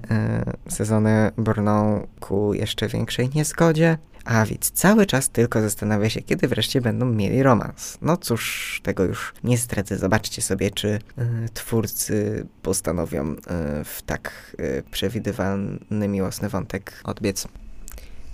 [0.69, 6.81] sezony brną ku jeszcze większej niezgodzie, a więc cały czas tylko zastanawia się, kiedy wreszcie
[6.81, 7.97] będą mieli romans.
[8.01, 9.97] No cóż, tego już nie zdradzę.
[9.97, 10.99] Zobaczcie sobie, czy y,
[11.53, 13.37] twórcy postanowią y,
[13.83, 17.47] w tak y, przewidywalny, miłosny wątek odbiec.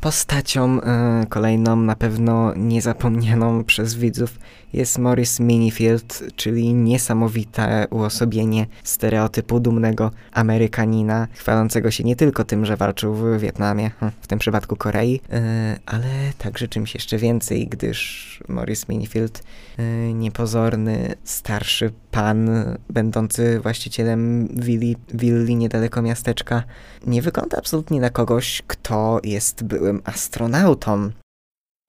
[0.01, 0.83] Postacią y,
[1.29, 4.39] kolejną, na pewno niezapomnianą przez widzów,
[4.73, 12.77] jest Morris Minifield, czyli niesamowite uosobienie stereotypu dumnego Amerykanina, chwalącego się nie tylko tym, że
[12.77, 18.43] walczył w Wietnamie, hm, w tym przypadku Korei, y, ale także czymś jeszcze więcej, gdyż
[18.47, 19.43] Morris Minifield,
[19.79, 22.49] y, niepozorny, starszy pan,
[22.89, 26.63] będący właścicielem willi, willi niedaleko miasteczka,
[27.07, 31.11] nie wygląda absolutnie na kogoś, kto jest byłym astronautą.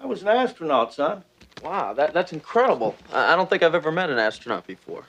[0.05, 1.30] I was an astronaut, son.
[1.62, 2.94] Wow, that, that's incredible.
[3.12, 5.03] I, don't think I've ever met an astronaut before.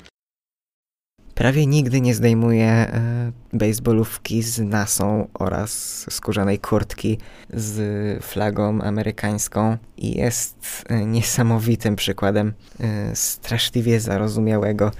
[1.35, 5.71] Prawie nigdy nie zdejmuje e, baseballówki z nasą oraz
[6.09, 7.17] skórzanej kurtki
[7.49, 14.91] z flagą amerykańską i jest e, niesamowitym przykładem e, straszliwie zarozumiałego,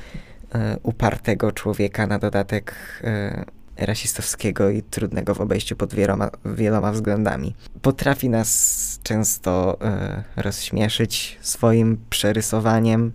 [0.56, 3.46] e, upartego człowieka na dodatek e,
[3.86, 7.56] rasistowskiego i trudnego w obejściu pod wieloma, wieloma względami.
[7.82, 13.12] Potrafi nas często e, rozśmieszyć swoim przerysowaniem.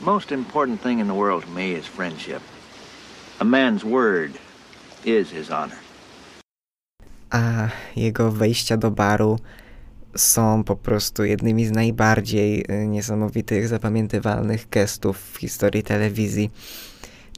[0.00, 2.40] Most important thing in the world to me is friendship.
[3.38, 4.32] A man's word
[5.04, 5.78] is his honor.
[7.30, 9.38] A jego wejścia do baru
[10.16, 16.50] są po prostu jednymi z najbardziej e, niesamowitych, zapamiętywalnych gestów w historii telewizji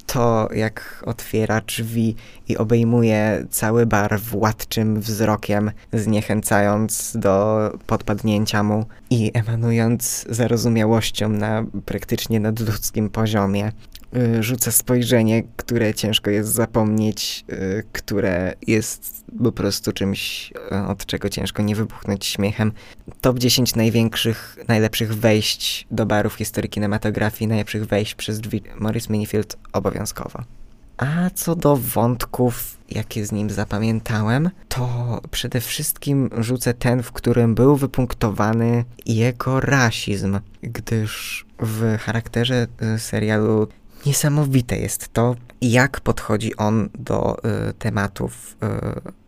[0.07, 2.17] to, jak otwiera drzwi
[2.49, 12.41] i obejmuje cały bar władczym wzrokiem, zniechęcając do podpadnięcia mu i emanując zarozumiałością na praktycznie
[12.41, 13.73] nadludzkim poziomie.
[14.17, 21.07] Y, rzuca spojrzenie, które ciężko jest zapomnieć, y, które jest po prostu czymś, y, od
[21.07, 22.73] czego ciężko nie wybuchnąć śmiechem.
[23.21, 29.57] Top 10 największych, najlepszych wejść do barów historii kinematografii, najlepszych wejść przez drzwi Morris Minifield
[29.73, 30.43] obowiązkowo.
[30.97, 37.55] A co do wątków, jakie z nim zapamiętałem, to przede wszystkim rzucę ten, w którym
[37.55, 42.67] był wypunktowany jego rasizm, gdyż w charakterze
[42.99, 43.69] serialu
[44.07, 48.57] Niesamowite jest to, jak podchodzi on do y, tematów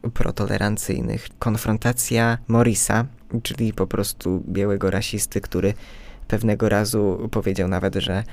[0.06, 1.28] y, protolerancyjnych.
[1.38, 3.06] Konfrontacja Morisa,
[3.42, 5.74] czyli po prostu białego rasisty, który
[6.28, 8.24] pewnego razu powiedział nawet, że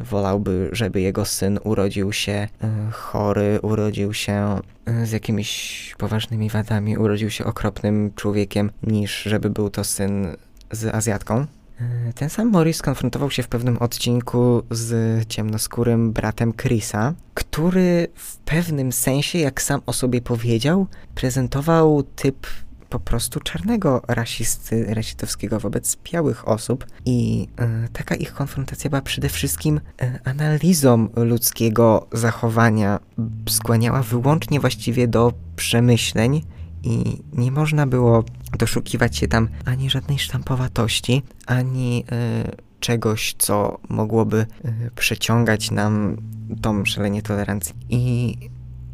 [0.00, 4.60] y, wolałby, żeby jego syn urodził się y, chory, urodził się
[5.02, 10.36] y, z jakimiś poważnymi wadami, urodził się okropnym człowiekiem, niż żeby był to syn
[10.70, 11.46] z Azjatką.
[11.80, 18.36] E, ten sam Morris konfrontował się w pewnym odcinku z ciemnoskórym bratem Chrisa, który w
[18.36, 22.46] pewnym sensie, jak sam o sobie powiedział, prezentował typ
[22.94, 26.86] po prostu czarnego rasisty, rasistowskiego wobec białych osób.
[27.04, 27.48] I
[27.86, 33.00] y, taka ich konfrontacja była przede wszystkim y, analizą ludzkiego zachowania,
[33.48, 36.42] skłaniała wyłącznie właściwie do przemyśleń
[36.84, 38.24] i nie można było
[38.58, 42.04] doszukiwać się tam ani żadnej sztampowatości, ani
[42.48, 46.16] y, czegoś, co mogłoby y, przeciągać nam
[46.62, 47.74] tą szalenie tolerancji.
[47.88, 48.36] I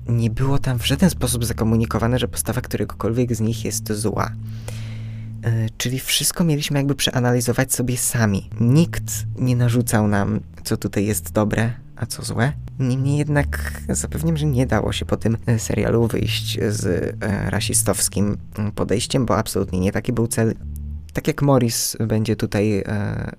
[0.08, 4.32] nie było tam w żaden sposób zakomunikowane, że postawa któregokolwiek z nich jest zła.
[5.46, 8.50] Y, czyli wszystko mieliśmy jakby przeanalizować sobie sami.
[8.60, 12.52] Nikt nie narzucał nam, co tutaj jest dobre, a co złe.
[12.78, 18.36] Niemniej jednak zapewniam, że nie dało się po tym e, serialu wyjść z e, rasistowskim
[18.74, 20.54] podejściem, bo absolutnie nie taki był cel.
[21.12, 22.82] Tak jak Morris będzie tutaj e,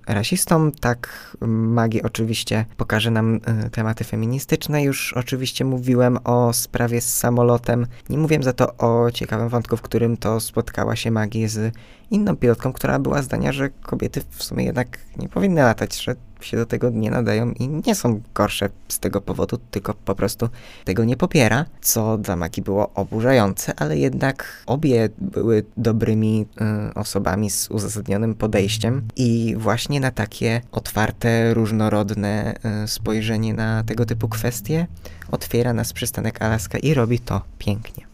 [0.08, 4.84] rasistą, tak Magi oczywiście pokaże nam e, tematy feministyczne.
[4.84, 7.88] Już oczywiście mówiłem o sprawie z samolotem.
[8.10, 11.74] Nie mówiłem za to o ciekawym wątku, w którym to spotkała się Magi z
[12.12, 16.58] inną pilotką, która była zdania, że kobiety w sumie jednak nie powinny latać, że się
[16.58, 20.49] do tego nie nadają i nie są gorsze z tego powodu, tylko po prostu
[20.86, 26.45] tego nie popiera, co dla Maki było oburzające, ale jednak obie były dobrymi
[26.89, 34.06] y, osobami z uzasadnionym podejściem i właśnie na takie otwarte, różnorodne y, spojrzenie na tego
[34.06, 34.87] typu kwestie
[35.31, 38.06] otwiera nas przystanek Alaska i robi to pięknie.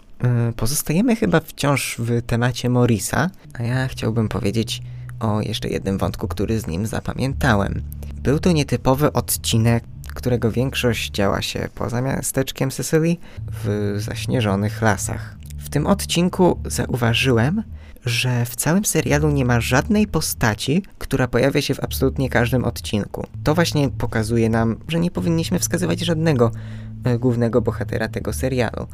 [0.49, 4.81] Y, pozostajemy chyba wciąż w temacie Morisa, a ja chciałbym powiedzieć
[5.19, 7.81] o jeszcze jednym wątku, który z nim zapamiętałem.
[8.17, 13.15] Był to nietypowy odcinek, którego większość działa się poza miasteczkiem Sicily
[13.63, 15.37] w zaśnieżonych lasach.
[15.57, 17.63] W tym odcinku zauważyłem,
[18.05, 23.27] że w całym serialu nie ma żadnej postaci, która pojawia się w absolutnie każdym odcinku.
[23.43, 26.51] To właśnie pokazuje nam, że nie powinniśmy wskazywać żadnego
[27.03, 28.87] e, głównego bohatera tego serialu.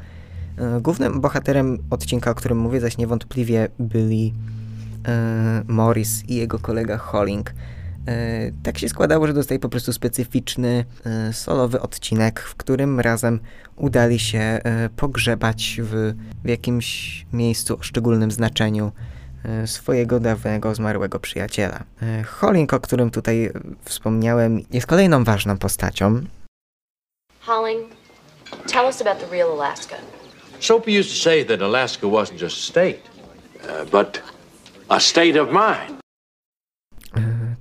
[0.57, 4.33] E, głównym bohaterem odcinka, o którym mówię, zaś niewątpliwie byli
[5.07, 7.53] e, Morris i jego kolega Holling.
[8.07, 13.39] E, tak się składało, że dostaje po prostu specyficzny, e, solowy odcinek, w którym razem
[13.75, 18.91] udali się e, pogrzebać w, w jakimś miejscu o szczególnym znaczeniu
[19.65, 21.83] swojego dawnego zmarłego przyjaciela.
[22.25, 23.51] Holling, o którym tutaj
[23.85, 26.21] wspomniałem, jest kolejną ważną postacią.
[27.39, 27.89] Holling,
[28.67, 29.95] tell us about the real Alaska.
[30.59, 32.99] Soapy used to say that Alaska wasn't just a state,
[33.63, 34.21] uh, but
[34.89, 36.02] a state of mind.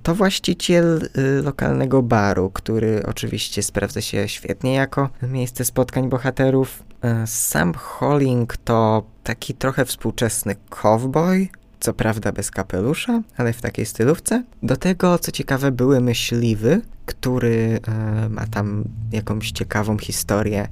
[0.03, 6.83] To właściciel y, lokalnego baru, który oczywiście sprawdza się świetnie jako miejsce spotkań bohaterów.
[7.23, 11.47] Y, Sam Holling to taki trochę współczesny cowboy,
[11.79, 14.43] co prawda bez kapelusza, ale w takiej stylówce.
[14.63, 17.79] Do tego, co ciekawe, były myśliwy, który
[18.25, 20.67] y, ma tam jakąś ciekawą historię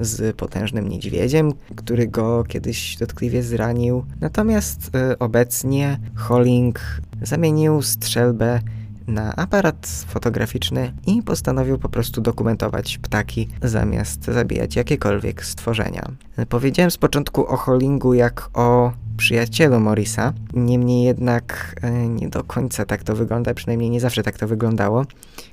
[0.00, 4.04] z potężnym niedźwiedziem, który go kiedyś dotkliwie zranił.
[4.20, 6.80] Natomiast y, obecnie Holling
[7.22, 8.60] zamienił strzelbę
[9.06, 16.10] na aparat fotograficzny i postanowił po prostu dokumentować ptaki zamiast zabijać jakiekolwiek stworzenia.
[16.48, 20.32] Powiedziałem z początku o Hollingu jak o przyjacielu Morisa.
[20.52, 25.04] Niemniej jednak e, nie do końca tak to wygląda, przynajmniej nie zawsze tak to wyglądało,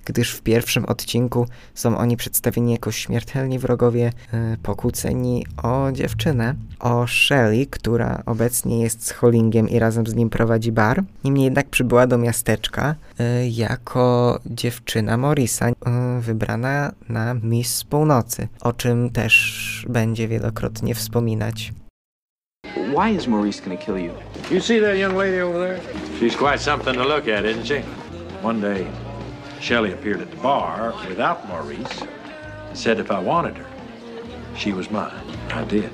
[0.05, 7.07] gdyż w pierwszym odcinku są oni przedstawieni jako śmiertelni wrogowie e, pokłóceni o dziewczynę, o
[7.07, 11.03] Shelly, która obecnie jest z Hollingiem i razem z nim prowadzi bar.
[11.23, 15.71] Niemniej jednak przybyła do miasteczka e, jako dziewczyna Morisa,
[16.19, 21.73] wybrana na Miss Północy, o czym też będzie wielokrotnie wspominać.
[22.75, 24.15] Why is Maurice gonna kill you?
[24.49, 25.81] You see that young lady over there?
[26.19, 27.79] She's quite something to look at, isn't she?
[28.41, 28.89] One day,
[29.59, 33.67] Shelley appeared at the bar without Maurice and said if I wanted her,
[34.55, 35.13] she was mine.
[35.49, 35.91] I did.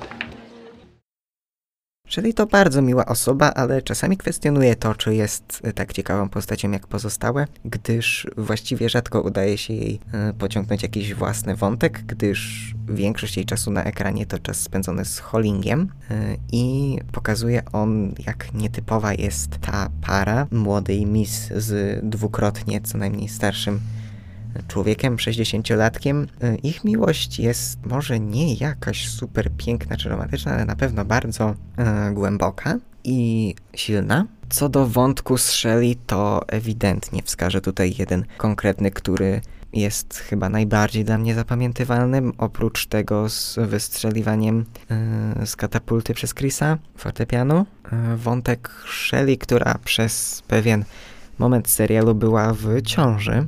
[2.08, 6.86] Czyli to bardzo miła osoba, ale czasami kwestionuje to, czy jest tak ciekawą postacią jak
[6.86, 13.46] pozostałe, gdyż właściwie rzadko udaje się jej e, pociągnąć jakiś własny wątek, gdyż większość jej
[13.46, 19.58] czasu na ekranie to czas spędzony z Hollingiem e, i pokazuje on, jak nietypowa jest
[19.60, 23.80] ta para młodej Miss z dwukrotnie co najmniej starszym
[24.68, 26.26] człowiekiem, 60-latkiem.
[26.44, 31.54] Y, ich miłość jest może nie jakaś super piękna czy romantyczna, ale na pewno bardzo
[31.76, 34.26] e, głęboka i silna.
[34.48, 39.40] Co do wątku z Shelley, to ewidentnie wskażę tutaj jeden konkretny, który
[39.72, 44.64] jest chyba najbardziej dla mnie zapamiętywalnym, oprócz tego z wystrzeliwaniem
[45.38, 47.66] yy, z katapulty przez Chrisa fortepianu.
[48.16, 50.84] Wątek Shelley, która przez pewien
[51.38, 53.46] moment serialu była w ciąży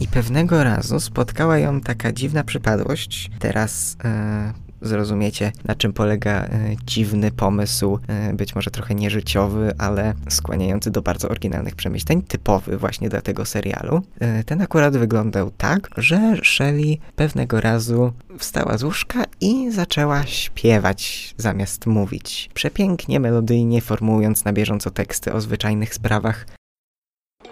[0.00, 3.30] i pewnego razu spotkała ją taka dziwna przypadłość.
[3.38, 6.48] Teraz e, zrozumiecie, na czym polega e,
[6.84, 13.08] dziwny pomysł, e, być może trochę nieżyciowy, ale skłaniający do bardzo oryginalnych przemyśleń, typowy właśnie
[13.08, 14.02] dla tego serialu.
[14.20, 21.34] E, ten akurat wyglądał tak, że Shelley pewnego razu wstała z łóżka i zaczęła śpiewać
[21.36, 22.50] zamiast mówić.
[22.54, 26.46] Przepięknie, melodyjnie, formułując na bieżąco teksty o zwyczajnych sprawach,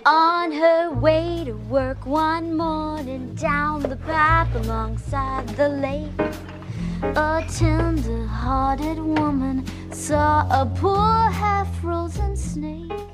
[0.06, 6.20] On her way to work one morning down the path alongside the lake,
[7.16, 13.04] a tender hearted woman saw a poor half frozen snake.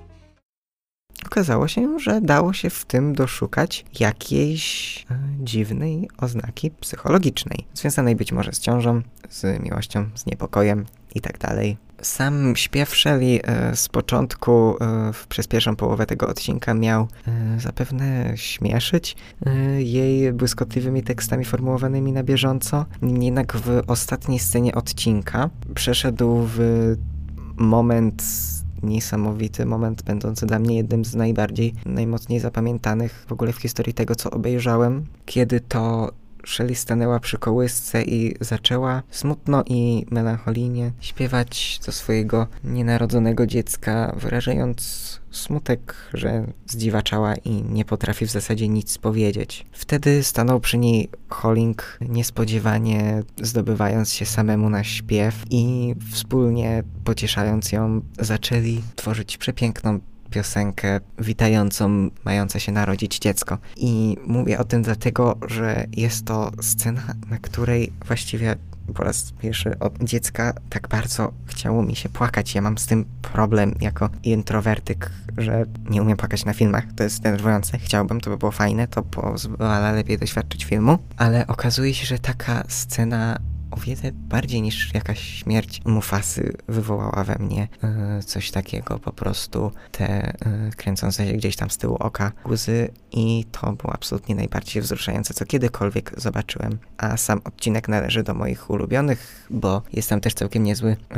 [1.27, 8.33] Okazało się, że dało się w tym doszukać jakiejś e, dziwnej oznaki psychologicznej, związanej być
[8.33, 11.39] może z ciążą, z miłością, z niepokojem itd.
[11.39, 17.61] Tak sam śpiew Shelley e, z początku, e, przez pierwszą połowę tego odcinka miał e,
[17.61, 19.17] zapewne śmieszyć
[19.79, 22.87] jej błyskotliwymi tekstami formułowanymi na bieżąco.
[23.03, 26.59] Jednak w ostatniej scenie odcinka przeszedł w
[27.57, 28.23] moment
[28.83, 34.15] niesamowity moment, będący dla mnie jednym z najbardziej, najmocniej zapamiętanych w ogóle w historii tego,
[34.15, 36.11] co obejrzałem, kiedy to
[36.47, 45.21] Shelley stanęła przy kołysce i zaczęła smutno i melancholijnie śpiewać do swojego nienarodzonego dziecka, wyrażając
[45.31, 49.67] smutek, że zdziwaczała i nie potrafi w zasadzie nic powiedzieć.
[49.73, 58.01] Wtedy stanął przy niej Holling, niespodziewanie zdobywając się samemu na śpiew i wspólnie pocieszając ją,
[58.19, 60.01] zaczęli tworzyć przepiękną
[60.31, 63.59] piosenkę witającą mające się narodzić dziecko.
[63.77, 68.57] I mówię o tym dlatego, że jest to scena, na której właściwie
[68.95, 72.55] po raz pierwszy od dziecka tak bardzo chciało mi się płakać.
[72.55, 76.85] Ja mam z tym problem jako introwertyk, że nie umiem płakać na filmach.
[76.97, 77.79] To jest denerwujące.
[77.79, 80.99] Chciałbym, to by było fajne, to pozwala lepiej doświadczyć filmu.
[81.17, 83.39] Ale okazuje się, że taka scena
[83.71, 89.73] o wiele bardziej niż jakaś śmierć Mufasy wywołała we mnie yy, coś takiego, po prostu
[89.93, 90.33] te
[90.67, 95.35] yy, kręcące się gdzieś tam z tyłu oka łzy i to było absolutnie najbardziej wzruszające,
[95.35, 96.79] co kiedykolwiek zobaczyłem.
[96.99, 101.17] A sam odcinek należy do moich ulubionych, bo jest tam też całkiem niezły yy,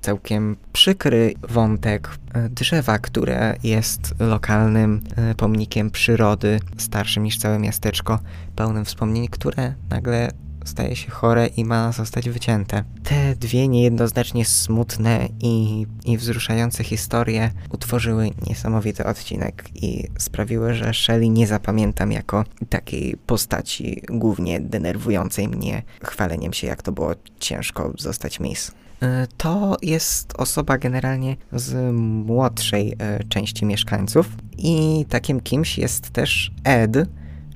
[0.00, 2.10] całkiem przykry wątek
[2.50, 5.00] drzewa, które jest lokalnym
[5.36, 8.18] pomnikiem przyrody, starszym niż całe miasteczko,
[8.56, 10.30] pełnym wspomnień, które nagle
[10.64, 12.84] staje się chore i ma zostać wycięte.
[13.02, 21.30] Te dwie niejednoznacznie smutne i, i wzruszające historie utworzyły niesamowity odcinek i sprawiły, że Shelley
[21.30, 28.40] nie zapamiętam jako takiej postaci głównie denerwującej mnie chwaleniem się, jak to było ciężko zostać
[28.40, 28.72] Miss.
[29.02, 31.94] E, to jest osoba generalnie z
[32.26, 36.96] młodszej e, części mieszkańców i takim kimś jest też Ed,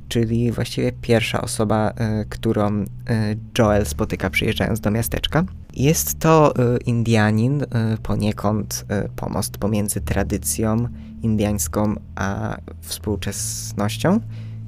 [0.09, 2.85] czyli właściwie pierwsza osoba, e, którą e,
[3.59, 5.45] Joel spotyka przyjeżdżając do miasteczka.
[5.75, 7.65] Jest to e, Indianin,
[8.03, 8.87] poniekąd
[9.17, 10.89] pomost pomiędzy tradycją
[11.23, 14.21] indiańską a współczesnością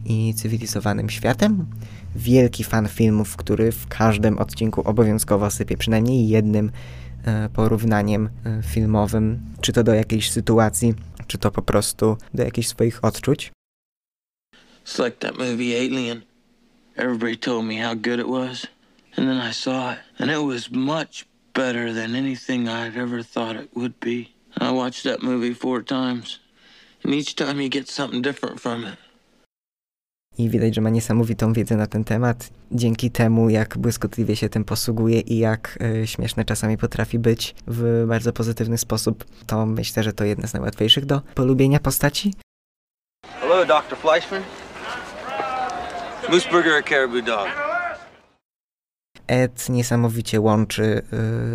[0.04, 1.66] i cywilizowanym światem.
[2.16, 6.70] Wielki fan filmów, który w każdym odcinku obowiązkowo sypie przynajmniej jednym
[7.52, 8.28] porównaniem
[8.62, 10.94] filmowym, czy to do jakiejś sytuacji,
[11.26, 13.52] czy to po prostu do jakichś swoich odczuć.
[14.88, 16.24] It's like that movie Alien.
[16.96, 18.66] Everybody told me how good it was,
[19.16, 23.56] and then I saw it, and it was much better than anything I'd ever thought
[23.56, 24.28] it would be.
[24.58, 26.40] I watched that movie four times,
[27.04, 28.96] and each time you get something different from it.
[30.38, 32.50] I widać, że ma niesamowitą wiedzę na ten temat.
[32.72, 38.04] Dzięki temu, jak błyskotliwie się tym posługuje i jak y, śmieszne czasami potrafi być w
[38.08, 42.32] bardzo pozytywny sposób, to myślę, że to jedna z najłatwiejszych do polubienia postaci.
[43.40, 43.98] Hello, Dr.
[43.98, 44.42] Fleischman.
[46.82, 47.48] Caribou dog?
[49.26, 51.02] Ed niesamowicie łączy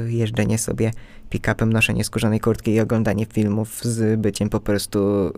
[0.07, 0.91] y, jeżdżenie sobie
[1.33, 5.31] pick-upem, noszenie skórzanej kurtki i oglądanie filmów z byciem po prostu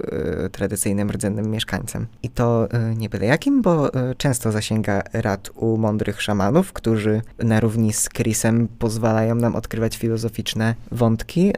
[0.46, 2.08] y, tradycyjnym rdzennym mieszkańcem.
[2.24, 7.22] I to y, nie byle jakim, bo y, często zasięga rad u mądrych szamanów, którzy
[7.40, 11.50] na równi z Chrisem pozwalają nam odkrywać filozoficzne wątki.
[11.50, 11.54] Y,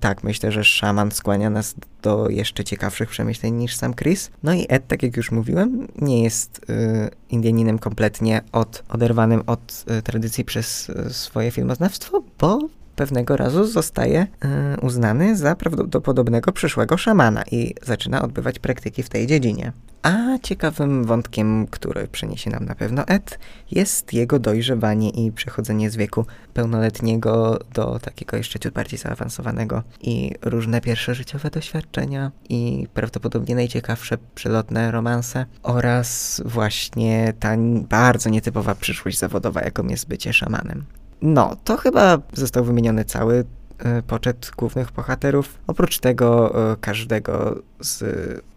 [0.00, 4.30] tak, myślę, że szaman skłania nas do jeszcze ciekawszych przemyśleń niż sam Chris.
[4.42, 9.84] No i Ed, tak jak już mówiłem, nie jest y, Indianinem kompletnie od, oderwanym od
[9.98, 12.68] y, tradycji przez swoje filmoznawstwo, bo
[12.98, 19.26] pewnego razu zostaje y, uznany za prawdopodobnego przyszłego szamana i zaczyna odbywać praktyki w tej
[19.26, 19.72] dziedzinie.
[20.02, 23.38] A ciekawym wątkiem, który przyniesie nam na pewno Ed,
[23.70, 30.34] jest jego dojrzewanie i przechodzenie z wieku pełnoletniego do takiego jeszcze ciut bardziej zaawansowanego i
[30.42, 37.56] różne pierwsze życiowe doświadczenia i prawdopodobnie najciekawsze przelotne romanse oraz właśnie ta
[37.88, 40.84] bardzo nietypowa przyszłość zawodowa, jaką jest bycie szamanem.
[41.22, 43.44] No, to chyba został wymieniony cały
[43.78, 45.58] e, poczet głównych bohaterów.
[45.66, 48.04] Oprócz tego e, każdego z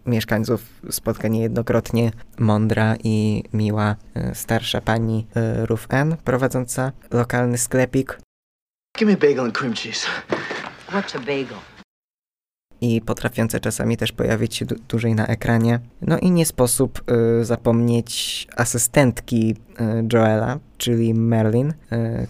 [0.06, 5.26] mieszkańców spotka niejednokrotnie mądra i miła e, starsza pani
[5.64, 8.18] Ruth Ann, prowadząca lokalny sklepik.
[8.98, 10.06] Give me a bagel and cream cheese.
[10.90, 11.71] What's a bagel?
[12.82, 15.80] I potrafiące czasami też pojawić się dłużej na ekranie.
[16.00, 17.02] No i nie sposób
[17.40, 21.74] y, zapomnieć asystentki y, Joela, czyli Merlin, y,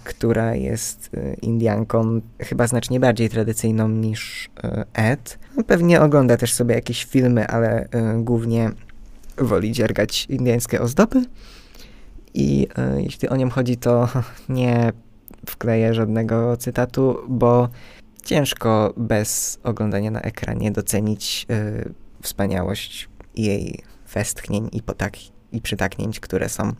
[0.04, 4.50] która jest y, Indianką chyba znacznie bardziej tradycyjną niż y,
[4.94, 5.38] Ed.
[5.56, 8.70] No, pewnie ogląda też sobie jakieś filmy, ale y, głównie
[9.38, 11.24] woli dziergać indyjskie ozdoby.
[12.34, 14.08] I jeśli o nią chodzi, to
[14.48, 14.92] nie
[15.46, 17.68] wkleję żadnego cytatu, bo
[18.24, 23.82] ciężko bez oglądania na ekranie docenić y, wspaniałość jej
[24.14, 25.12] westchnień i, potak
[25.52, 26.72] i przytaknięć, które są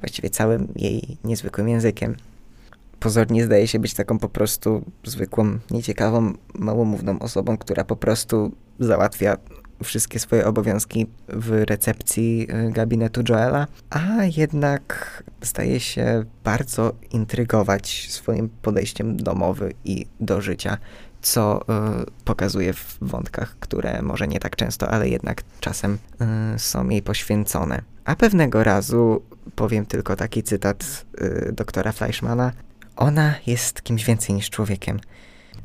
[0.00, 2.16] właściwie całym jej niezwykłym językiem.
[3.00, 9.36] Pozornie zdaje się być taką po prostu zwykłą, nieciekawą, małomówną osobą, która po prostu załatwia
[9.84, 18.48] wszystkie swoje obowiązki w recepcji y, gabinetu Joela, a jednak zdaje się bardzo intrygować swoim
[18.62, 20.78] podejściem domowy i do życia,
[21.22, 21.64] co y,
[22.24, 25.98] pokazuje w wątkach, które może nie tak często, ale jednak czasem
[26.54, 27.82] y, są jej poświęcone.
[28.04, 29.22] A pewnego razu
[29.54, 32.52] powiem tylko taki cytat y, doktora Fleischmana:
[32.96, 35.00] Ona jest kimś więcej niż człowiekiem.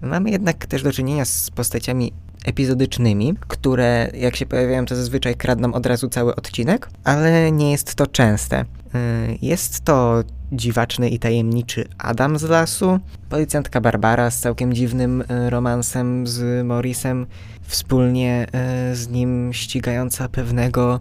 [0.01, 2.14] Mamy jednak też do czynienia z postaciami
[2.45, 7.95] epizodycznymi, które jak się pojawiają, to zazwyczaj kradną od razu cały odcinek, ale nie jest
[7.95, 8.61] to częste.
[8.61, 15.49] Y, jest to dziwaczny i tajemniczy Adam z lasu, policjantka Barbara z całkiem dziwnym y,
[15.49, 17.27] romansem z Morrisem,
[17.61, 18.47] wspólnie
[18.91, 20.99] y, z nim ścigająca pewnego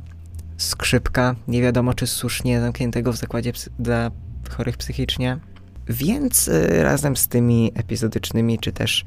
[0.56, 4.10] skrzypka, nie wiadomo czy słusznie zamkniętego w zakładzie dla
[4.50, 5.38] chorych psychicznie.
[5.88, 6.50] Więc
[6.82, 9.04] razem z tymi epizodycznymi, czy też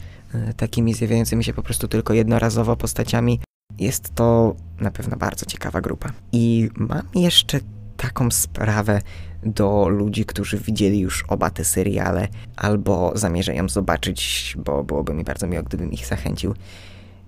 [0.57, 3.39] takimi zjawiającymi się po prostu tylko jednorazowo postaciami,
[3.79, 6.11] jest to na pewno bardzo ciekawa grupa.
[6.31, 7.59] I mam jeszcze
[7.97, 9.01] taką sprawę
[9.45, 15.47] do ludzi, którzy widzieli już oba te seriale, albo zamierzają zobaczyć, bo byłoby mi bardzo
[15.47, 16.53] miło, gdybym ich zachęcił.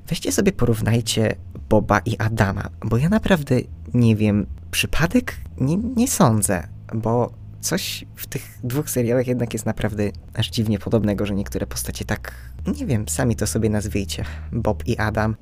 [0.07, 1.35] Weźcie sobie, porównajcie
[1.69, 3.55] Boba i Adama, bo ja naprawdę
[3.93, 7.31] nie wiem, przypadek nie, nie sądzę, bo
[7.65, 10.03] coś w tych dwóch serialach jednak jest naprawdę
[10.33, 12.33] aż dziwnie podobnego, że niektóre postacie tak,
[12.79, 15.35] nie wiem, sami to sobie nazwijcie, Bob i Adam.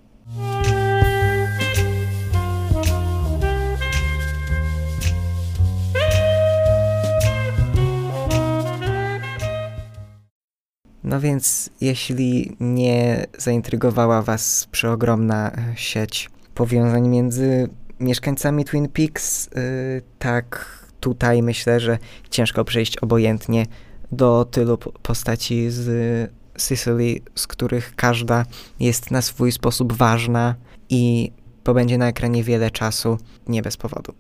[11.04, 17.70] No więc jeśli nie zaintrygowała Was przeogromna e, sieć powiązań między
[18.00, 21.97] mieszkańcami Twin Peaks, yy, tak tutaj myślę, że
[22.30, 23.66] ciężko przejść obojętnie
[24.12, 28.45] do tylu postaci z Sicily, z których każda
[28.80, 30.56] jest na swój sposób ważna
[30.89, 31.32] i
[31.64, 34.14] pobędzie na ekranie wiele czasu, nie bez powodu.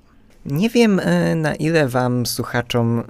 [0.45, 3.03] Nie wiem, e, na ile wam, słuchaczom, e,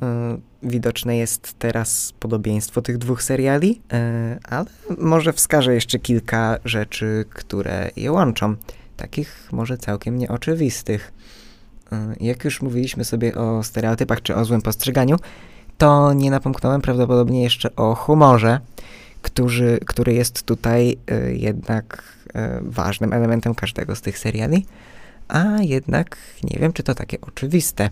[0.64, 4.66] widoczne jest teraz podobieństwo tych dwóch seriali, e, ale
[4.98, 8.56] może wskażę jeszcze kilka rzeczy, które je łączą.
[8.98, 11.14] Takich może całkiem nieoczywistych.
[12.20, 15.18] Jak już mówiliśmy sobie o stereotypach czy o złym postrzeganiu,
[15.78, 18.60] to nie napomknąłem prawdopodobnie jeszcze o humorze,
[19.22, 20.98] który, który jest tutaj
[21.34, 22.04] jednak
[22.62, 24.66] ważnym elementem każdego z tych seriali
[25.28, 27.90] a jednak nie wiem, czy to takie oczywiste.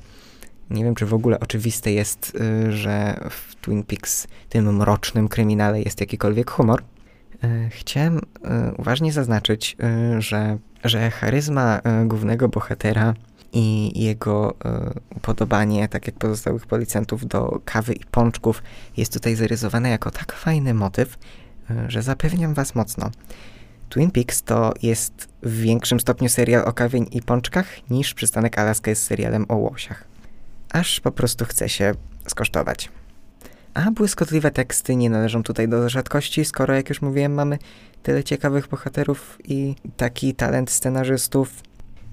[0.69, 2.37] Nie wiem, czy w ogóle oczywiste jest,
[2.67, 6.83] y, że w Twin Peaks, tym mrocznym kryminale, jest jakikolwiek humor.
[7.43, 8.21] Y, chciałem y,
[8.77, 9.77] uważnie zaznaczyć,
[10.19, 13.13] że, że charyzma głównego bohatera
[13.53, 14.53] i jego
[15.15, 18.63] upodobanie, tak jak pozostałych policjantów, do kawy i pączków
[18.97, 21.17] jest tutaj zarysowane jako tak fajny motyw,
[21.87, 23.11] że zapewniam was mocno.
[23.89, 28.89] Twin Peaks to jest w większym stopniu serial o kawie i pączkach niż Przystanek Alaska
[28.89, 30.03] jest serialem o łosiach.
[30.71, 31.93] Aż po prostu chce się
[32.27, 32.89] skosztować.
[33.73, 37.57] A błyskotliwe teksty nie należą tutaj do rzadkości, skoro, jak już mówiłem, mamy
[38.03, 41.53] tyle ciekawych bohaterów i taki talent scenarzystów.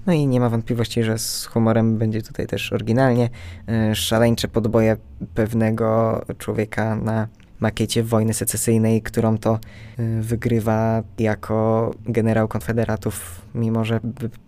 [0.09, 3.29] No i nie ma wątpliwości, że z humorem będzie tutaj też oryginalnie.
[3.67, 4.97] E, szaleńcze podboje
[5.33, 7.27] pewnego człowieka na
[7.59, 9.59] makiecie wojny secesyjnej, którą to
[9.99, 13.99] y, wygrywa jako generał konfederatów, mimo że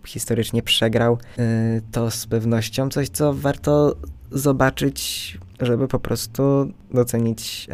[0.06, 3.96] historycznie przegrał, y, to z pewnością coś, co warto
[4.32, 7.68] zobaczyć, żeby po prostu docenić,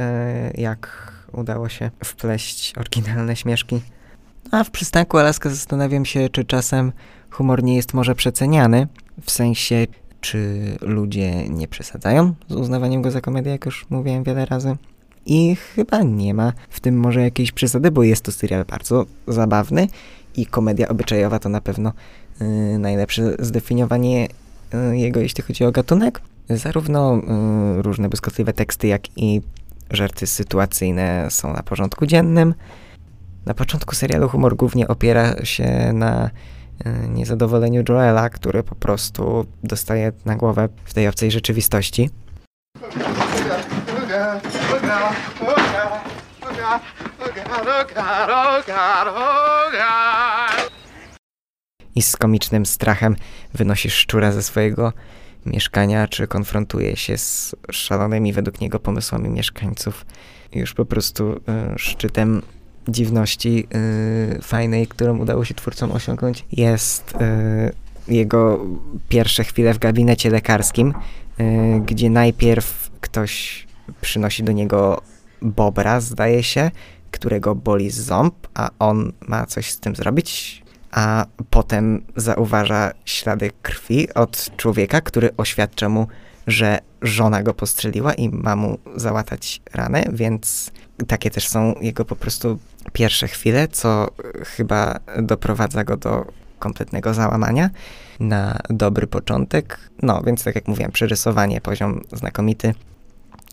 [0.55, 3.81] jak udało się wpleść oryginalne śmieszki.
[4.51, 6.91] A w przystanku Alaska zastanawiam się, czy czasem
[7.37, 8.87] humor nie jest może przeceniany,
[9.21, 9.87] w sensie,
[10.21, 14.75] czy ludzie nie przesadzają z uznawaniem go za komedię, jak już mówiłem wiele razy.
[15.25, 19.87] I chyba nie ma w tym może jakiejś przesady, bo jest to serial bardzo zabawny
[20.35, 21.93] i komedia obyczajowa to na pewno
[22.41, 24.27] y, najlepsze zdefiniowanie
[24.91, 26.21] y, jego, jeśli chodzi o gatunek.
[26.49, 29.41] Zarówno y, różne błyskotliwe teksty, jak i
[29.91, 32.53] żarty sytuacyjne są na porządku dziennym.
[33.45, 36.29] Na początku serialu humor głównie opiera się na
[37.09, 42.09] niezadowoleniu Joela, który po prostu dostaje na głowę w tej obcej rzeczywistości.
[51.95, 53.15] I z komicznym strachem
[53.53, 54.93] wynosisz szczura ze swojego
[55.45, 60.05] mieszkania, czy konfrontuje się z szalonymi według niego pomysłami mieszkańców.
[60.53, 61.39] Już po prostu y,
[61.77, 62.41] szczytem
[62.87, 63.67] dziwności
[64.37, 68.65] y, fajnej, którą udało się twórcom osiągnąć, jest y, jego
[69.09, 70.93] pierwsze chwile w gabinecie lekarskim,
[71.85, 73.67] gdzie najpierw ktoś
[74.01, 75.01] przynosi do niego
[75.41, 76.71] bobra, zdaje się,
[77.11, 84.13] którego boli ząb, a on ma coś z tym zrobić, a potem zauważa ślady krwi
[84.13, 86.07] od człowieka, który oświadcza mu,
[86.47, 90.71] że żona go postrzeliła i ma mu załatać ranę, więc
[91.07, 92.59] takie też są jego po prostu
[92.93, 94.07] pierwsze chwile, co
[94.45, 96.25] chyba doprowadza go do
[96.59, 97.69] kompletnego załamania
[98.19, 99.79] na dobry początek.
[100.01, 102.73] No, więc tak jak mówiłem, przerysowanie, poziom znakomity.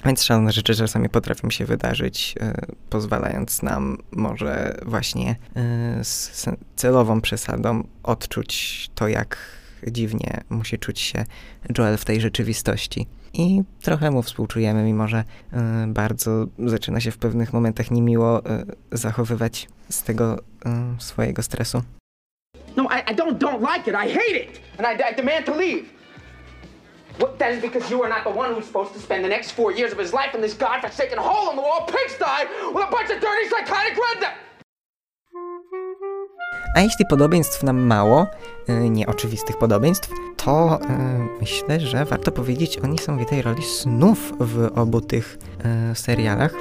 [0.05, 7.21] Więc szalone rzeczy czasami potrafią się wydarzyć, e, pozwalając nam może właśnie e, z celową
[7.21, 9.37] przesadą odczuć to, jak
[9.91, 11.25] dziwnie musi czuć się
[11.79, 13.07] Joel w tej rzeczywistości.
[13.33, 18.43] I trochę mu współczujemy, mimo że e, bardzo zaczyna się w pewnych momentach niemiło
[18.93, 20.39] zachowywać z tego
[20.99, 21.83] swojego stresu.
[22.77, 23.95] No, I, I don't don't like it.
[23.95, 25.85] I hate it, and I, I demand to leave.
[27.19, 29.53] What, that is because you are not the one who's supposed to spend the next
[29.53, 32.91] four years of his life in this godforsaken hole in the wall pigsty with a
[32.91, 33.95] bunch of dirty psychotic.
[36.75, 38.27] A jeśli podobieństw nam mało,
[38.69, 40.87] y, nieoczywistych podobieństw, to y,
[41.41, 45.39] myślę, że warto powiedzieć o niesamowitej roli snów w obu tych
[45.93, 46.55] y, serialach.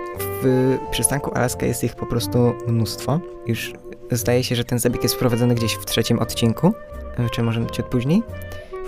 [0.43, 3.19] W przystanku Alaska jest ich po prostu mnóstwo.
[3.47, 3.73] Już
[4.11, 6.73] zdaje się, że ten zabieg jest wprowadzony gdzieś w trzecim odcinku,
[7.31, 8.23] czy może ciut później.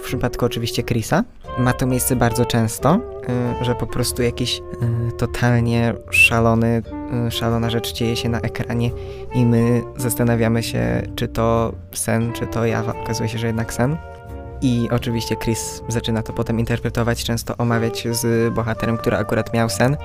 [0.06, 1.24] W przypadku oczywiście Chrisa,
[1.60, 3.00] ma to miejsce bardzo często,
[3.62, 6.82] y, że po prostu jakiś y, totalnie szalony,
[7.28, 8.92] y, szalona rzecz dzieje się na ekranie
[9.34, 13.02] i my zastanawiamy się, czy to sen, czy to jawa.
[13.04, 13.98] Okazuje się, że jednak sen.
[14.62, 19.98] I oczywiście Chris zaczyna to potem interpretować, często omawiać z bohaterem, który akurat miał sen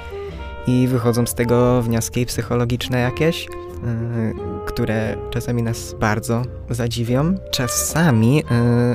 [0.67, 4.35] i wychodzą z tego wnioski psychologiczne jakieś, yy,
[4.67, 7.35] które czasami nas bardzo zadziwią.
[7.51, 8.43] Czasami yy,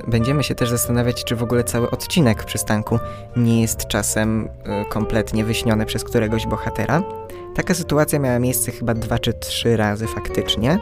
[0.07, 2.99] będziemy się też zastanawiać, czy w ogóle cały odcinek przystanku
[3.35, 7.03] nie jest czasem yy, kompletnie wyśniony przez któregoś bohatera.
[7.55, 10.79] Taka sytuacja miała miejsce chyba dwa czy trzy razy faktycznie.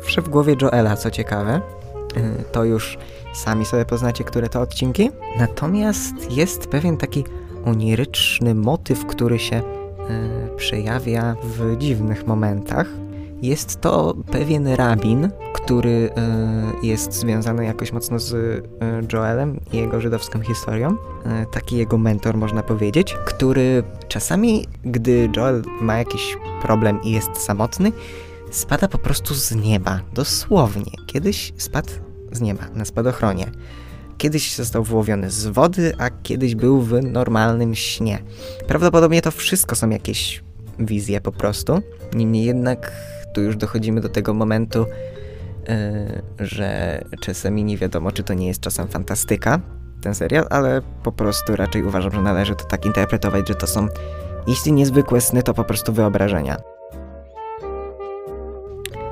[0.00, 1.60] Zawsze w głowie Joela, co ciekawe.
[2.52, 2.98] To już
[3.34, 5.10] sami sobie poznacie, które to odcinki.
[5.38, 7.24] Natomiast jest pewien taki
[7.64, 9.62] oniryczny motyw, który się e,
[10.56, 12.86] przejawia w dziwnych momentach.
[13.42, 18.62] Jest to pewien rabin, który e, jest związany jakoś mocno z e,
[19.12, 20.96] Joelem i jego żydowską historią.
[21.52, 27.92] taki jego mentor, można powiedzieć, który czasami, gdy Joel ma jakiś problem i jest samotny,
[28.50, 30.92] spada po prostu z nieba, dosłownie.
[31.06, 31.90] Kiedyś spadł
[32.32, 33.46] z nieba na spadochronie.
[34.20, 38.18] Kiedyś został wyłowiony z wody, a kiedyś był w normalnym śnie.
[38.66, 40.42] Prawdopodobnie to wszystko są jakieś
[40.78, 41.82] wizje po prostu.
[42.14, 42.92] Niemniej jednak
[43.34, 44.86] tu już dochodzimy do tego momentu,
[46.38, 49.60] yy, że czasami nie wiadomo, czy to nie jest czasem fantastyka,
[50.02, 53.88] ten serial, ale po prostu raczej uważam, że należy to tak interpretować, że to są,
[54.46, 56.56] jeśli niezwykłe sny, to po prostu wyobrażenia.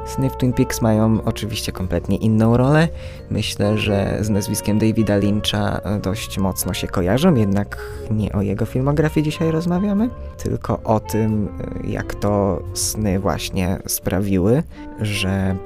[0.08, 2.88] Sny w Twin Peaks mają oczywiście kompletnie inną rolę.
[3.30, 7.78] Myślę, że z nazwiskiem Davida Lyncha dość mocno się kojarzą, jednak
[8.10, 11.48] nie o jego filmografii dzisiaj rozmawiamy, tylko o tym,
[11.84, 14.62] jak to sny właśnie sprawiły,
[15.00, 15.56] że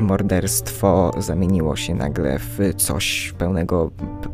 [0.00, 3.90] morderstwo zamieniło się nagle w coś pełnego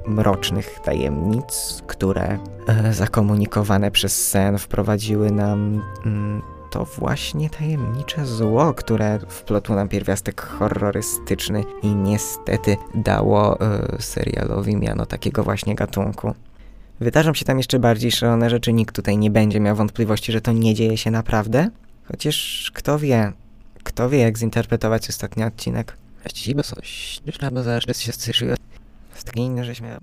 [0.07, 2.39] mrocznych tajemnic, które
[2.69, 6.43] e, zakomunikowane przez sen wprowadziły nam mm,
[6.73, 13.59] to właśnie tajemnicze zło, które wplotło nam pierwiastek horrorystyczny i niestety dało
[13.97, 16.35] y, serialowi miano takiego właśnie gatunku.
[17.01, 20.53] Wydarzą się tam jeszcze bardziej szalone rzeczy, nikt tutaj nie będzie miał wątpliwości, że to
[20.53, 21.71] nie dzieje się naprawdę.
[22.05, 23.33] Chociaż kto wie,
[23.83, 25.97] kto wie jak zinterpretować ostatni odcinek.
[26.23, 28.55] Właściwie coś, już albo zaraz się strzyszyło.
[29.15, 30.01] Z takiej inne, żeś miał.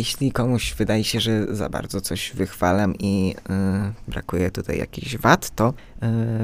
[0.00, 3.34] Jeśli komuś wydaje się, że za bardzo coś wychwalam i
[4.08, 5.74] y, brakuje tutaj jakichś wad, to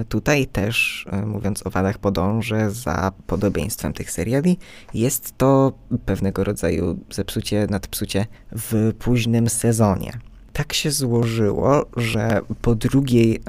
[0.01, 4.59] y, tutaj też, y, mówiąc o wadach, podążę za podobieństwem tych seriali.
[4.95, 5.73] Jest to
[6.07, 10.13] pewnego rodzaju zepsucie, nadpsucie w późnym sezonie.
[10.53, 13.41] Tak się złożyło, że po drugiej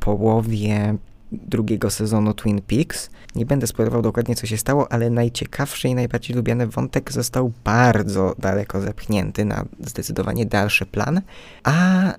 [0.00, 0.96] połowie
[1.32, 3.10] drugiego sezonu Twin Peaks.
[3.34, 8.34] Nie będę spoilował dokładnie, co się stało, ale najciekawszy i najbardziej lubiany wątek został bardzo
[8.38, 11.20] daleko zepchnięty na zdecydowanie dalszy plan,
[11.64, 12.16] a y,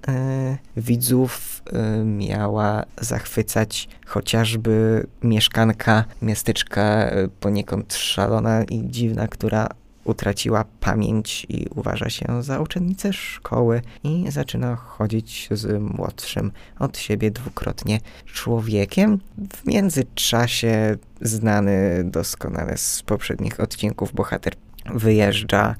[0.78, 1.62] widzów
[2.02, 9.68] y, miała zachwycać chociażby mieszkanka miasteczka y, poniekąd szalona i dziwna, która
[10.04, 17.32] utraciła pamięć i uważa się za uczennicę szkoły i zaczyna chodzić z młodszym od siebie
[17.32, 19.20] dwukrotnie człowiekiem.
[19.54, 24.54] W międzyczasie znany doskonale z poprzednich odcinków bohater
[24.94, 25.76] wyjeżdża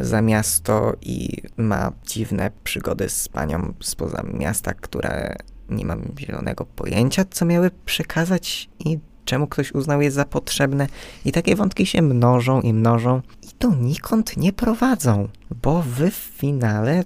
[0.00, 5.36] y, za miasto i ma dziwne przygody z panią spoza miasta, które
[5.68, 10.86] nie mam zielonego pojęcia, co miały przekazać i czemu ktoś uznał je za potrzebne.
[11.24, 15.28] I takie wątki się mnożą i mnożą i donikąd nie prowadzą,
[15.62, 17.00] bo w finale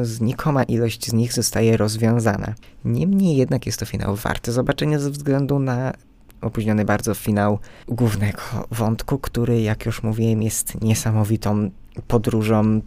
[0.00, 2.54] y, znikoma ilość z nich zostaje rozwiązana.
[2.84, 5.92] Niemniej jednak jest to finał warty zobaczenia ze względu na
[6.40, 7.58] opóźniony bardzo finał
[7.88, 11.70] głównego wątku, który, jak już mówiłem, jest niesamowitą
[12.08, 12.80] podróżą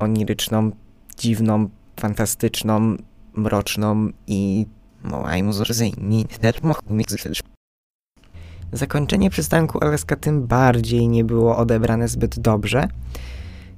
[0.00, 0.70] oniryczną,
[1.18, 1.68] dziwną,
[2.00, 2.96] fantastyczną,
[3.34, 4.66] mroczną i
[5.04, 6.26] moim zrzyjni
[8.74, 12.88] Zakończenie przystanku Alaska tym bardziej nie było odebrane zbyt dobrze,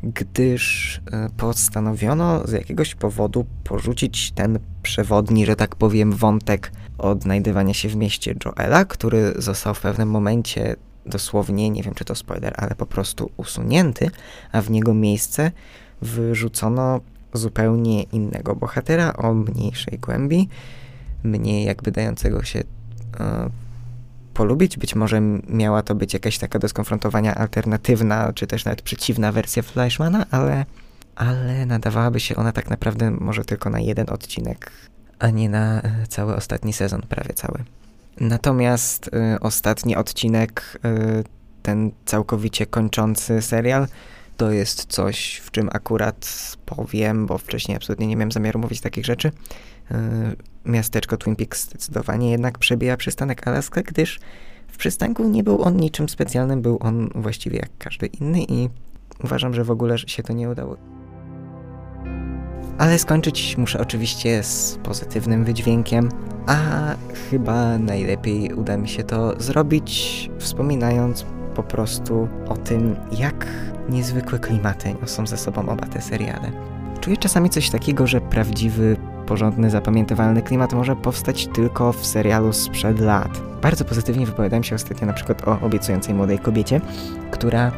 [0.02, 7.88] gdyż e, postanowiono z jakiegoś powodu porzucić ten przewodni, że tak powiem, wątek odnajdywania się
[7.88, 10.76] w mieście Joela, który został w pewnym momencie
[11.06, 14.10] dosłownie, nie wiem czy to spoiler, ale po prostu usunięty,
[14.52, 15.50] a w niego miejsce
[16.02, 17.00] wyrzucono
[17.32, 20.48] zupełnie innego bohatera o mniejszej głębi,
[21.24, 22.62] mniej jakby dającego się
[23.20, 23.50] e,
[24.36, 24.76] polubić.
[24.76, 29.62] Być może miała to być jakaś taka do skonfrontowania alternatywna, czy też nawet przeciwna wersja
[29.62, 30.64] Fleischmana, ale,
[31.14, 34.70] ale nadawałaby się ona tak naprawdę może tylko na jeden odcinek,
[35.18, 37.64] a nie na e, cały ostatni sezon, prawie cały.
[38.20, 40.78] Natomiast y, ostatni odcinek,
[41.20, 41.24] y,
[41.62, 43.86] ten całkowicie kończący serial,
[44.36, 49.06] to jest coś, w czym akurat powiem, bo wcześniej absolutnie nie miałem zamiaru mówić takich
[49.06, 49.32] rzeczy.
[49.90, 54.20] Y, miasteczko Twin Peaks zdecydowanie jednak przebija przystanek Alaska, gdyż
[54.68, 58.68] w przystanku nie był on niczym specjalnym, był on właściwie jak każdy inny i
[59.24, 60.76] uważam, że w ogóle się to nie udało.
[62.78, 66.08] Ale skończyć muszę oczywiście z pozytywnym wydźwiękiem,
[66.46, 66.56] a
[67.30, 73.46] chyba najlepiej uda mi się to zrobić wspominając po prostu o tym, jak
[73.88, 76.52] niezwykłe klimaty niosą ze sobą oba te seriale.
[77.00, 78.96] Czuję czasami coś takiego, że prawdziwy,
[79.26, 83.40] porządny, zapamiętywalny klimat może powstać tylko w serialu sprzed lat.
[83.62, 86.80] Bardzo pozytywnie wypowiadałem się ostatnio na przykład o obiecującej młodej kobiecie,
[87.30, 87.72] która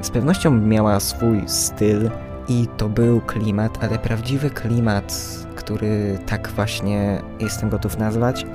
[0.00, 2.10] z pewnością miała swój styl
[2.48, 5.14] i to był klimat, ale prawdziwy klimat,
[5.54, 8.46] który tak właśnie jestem gotów nazwać,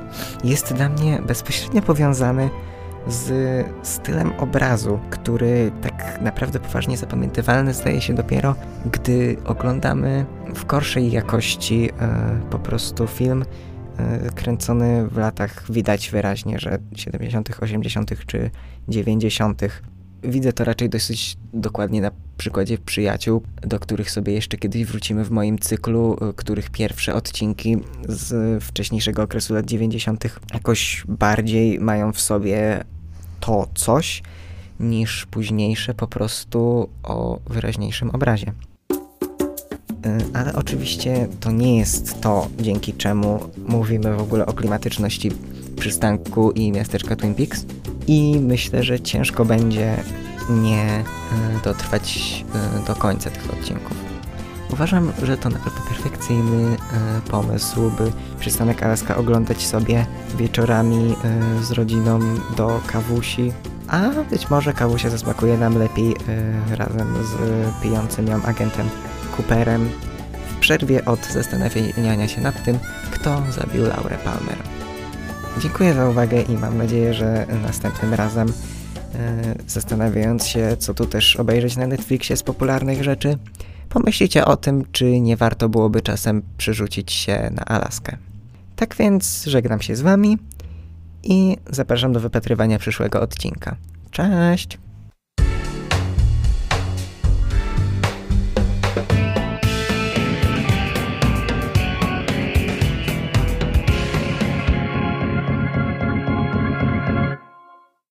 [0.43, 2.49] jest dla mnie bezpośrednio powiązany
[3.07, 8.55] z stylem obrazu, który tak naprawdę poważnie zapamiętywalny staje się dopiero,
[8.91, 10.25] gdy oglądamy
[10.55, 13.45] w gorszej jakości e, po prostu film
[13.97, 18.25] e, kręcony w latach widać wyraźnie, że 70., 80.
[18.25, 18.51] czy
[18.87, 19.61] 90.
[20.23, 25.31] Widzę to raczej dosyć dokładnie na przykładzie przyjaciół, do których sobie jeszcze kiedyś wrócimy w
[25.31, 30.25] moim cyklu, y, których pierwsze odcinki z wcześniejszego okresu lat 90.
[30.53, 32.83] jakoś bardziej mają w sobie
[33.39, 34.23] to coś
[34.79, 38.53] niż późniejsze po prostu o wyraźniejszym obrazie.
[40.05, 45.31] Y, ale oczywiście to nie jest to, dzięki czemu mówimy w ogóle o klimatyczności
[45.75, 47.65] przystanku i miasteczka Twin Peaks.
[48.09, 49.95] I myślę, że ciężko będzie
[50.49, 51.03] nie e,
[51.63, 53.97] dotrwać e, do końca tych odcinków.
[54.73, 60.05] Uważam, że to naprawdę perfekcyjny e, pomysł, by przystanek Alaska oglądać sobie
[60.37, 61.15] wieczorami
[61.61, 62.19] z rodziną
[62.57, 63.51] do kawusi,
[63.87, 66.15] a być może kawusia zasmakuje nam lepiej
[66.77, 67.35] razem z
[67.83, 68.89] pijącym ją agentem
[69.37, 69.89] Cooperem
[70.49, 72.79] w przerwie od zastanawiania się nad tym,
[73.11, 74.78] kto zabił Laurę Palmer.
[75.61, 78.53] Dziękuję za uwagę i mam nadzieję, że następnym razem
[79.15, 83.37] E, zastanawiając się, co tu też obejrzeć na Netflixie z popularnych rzeczy,
[83.89, 88.17] pomyślicie o tym, czy nie warto byłoby czasem przerzucić się na Alaskę.
[88.75, 90.37] Tak więc żegnam się z Wami
[91.23, 93.75] i zapraszam do wypatrywania przyszłego odcinka.
[94.11, 94.77] Cześć!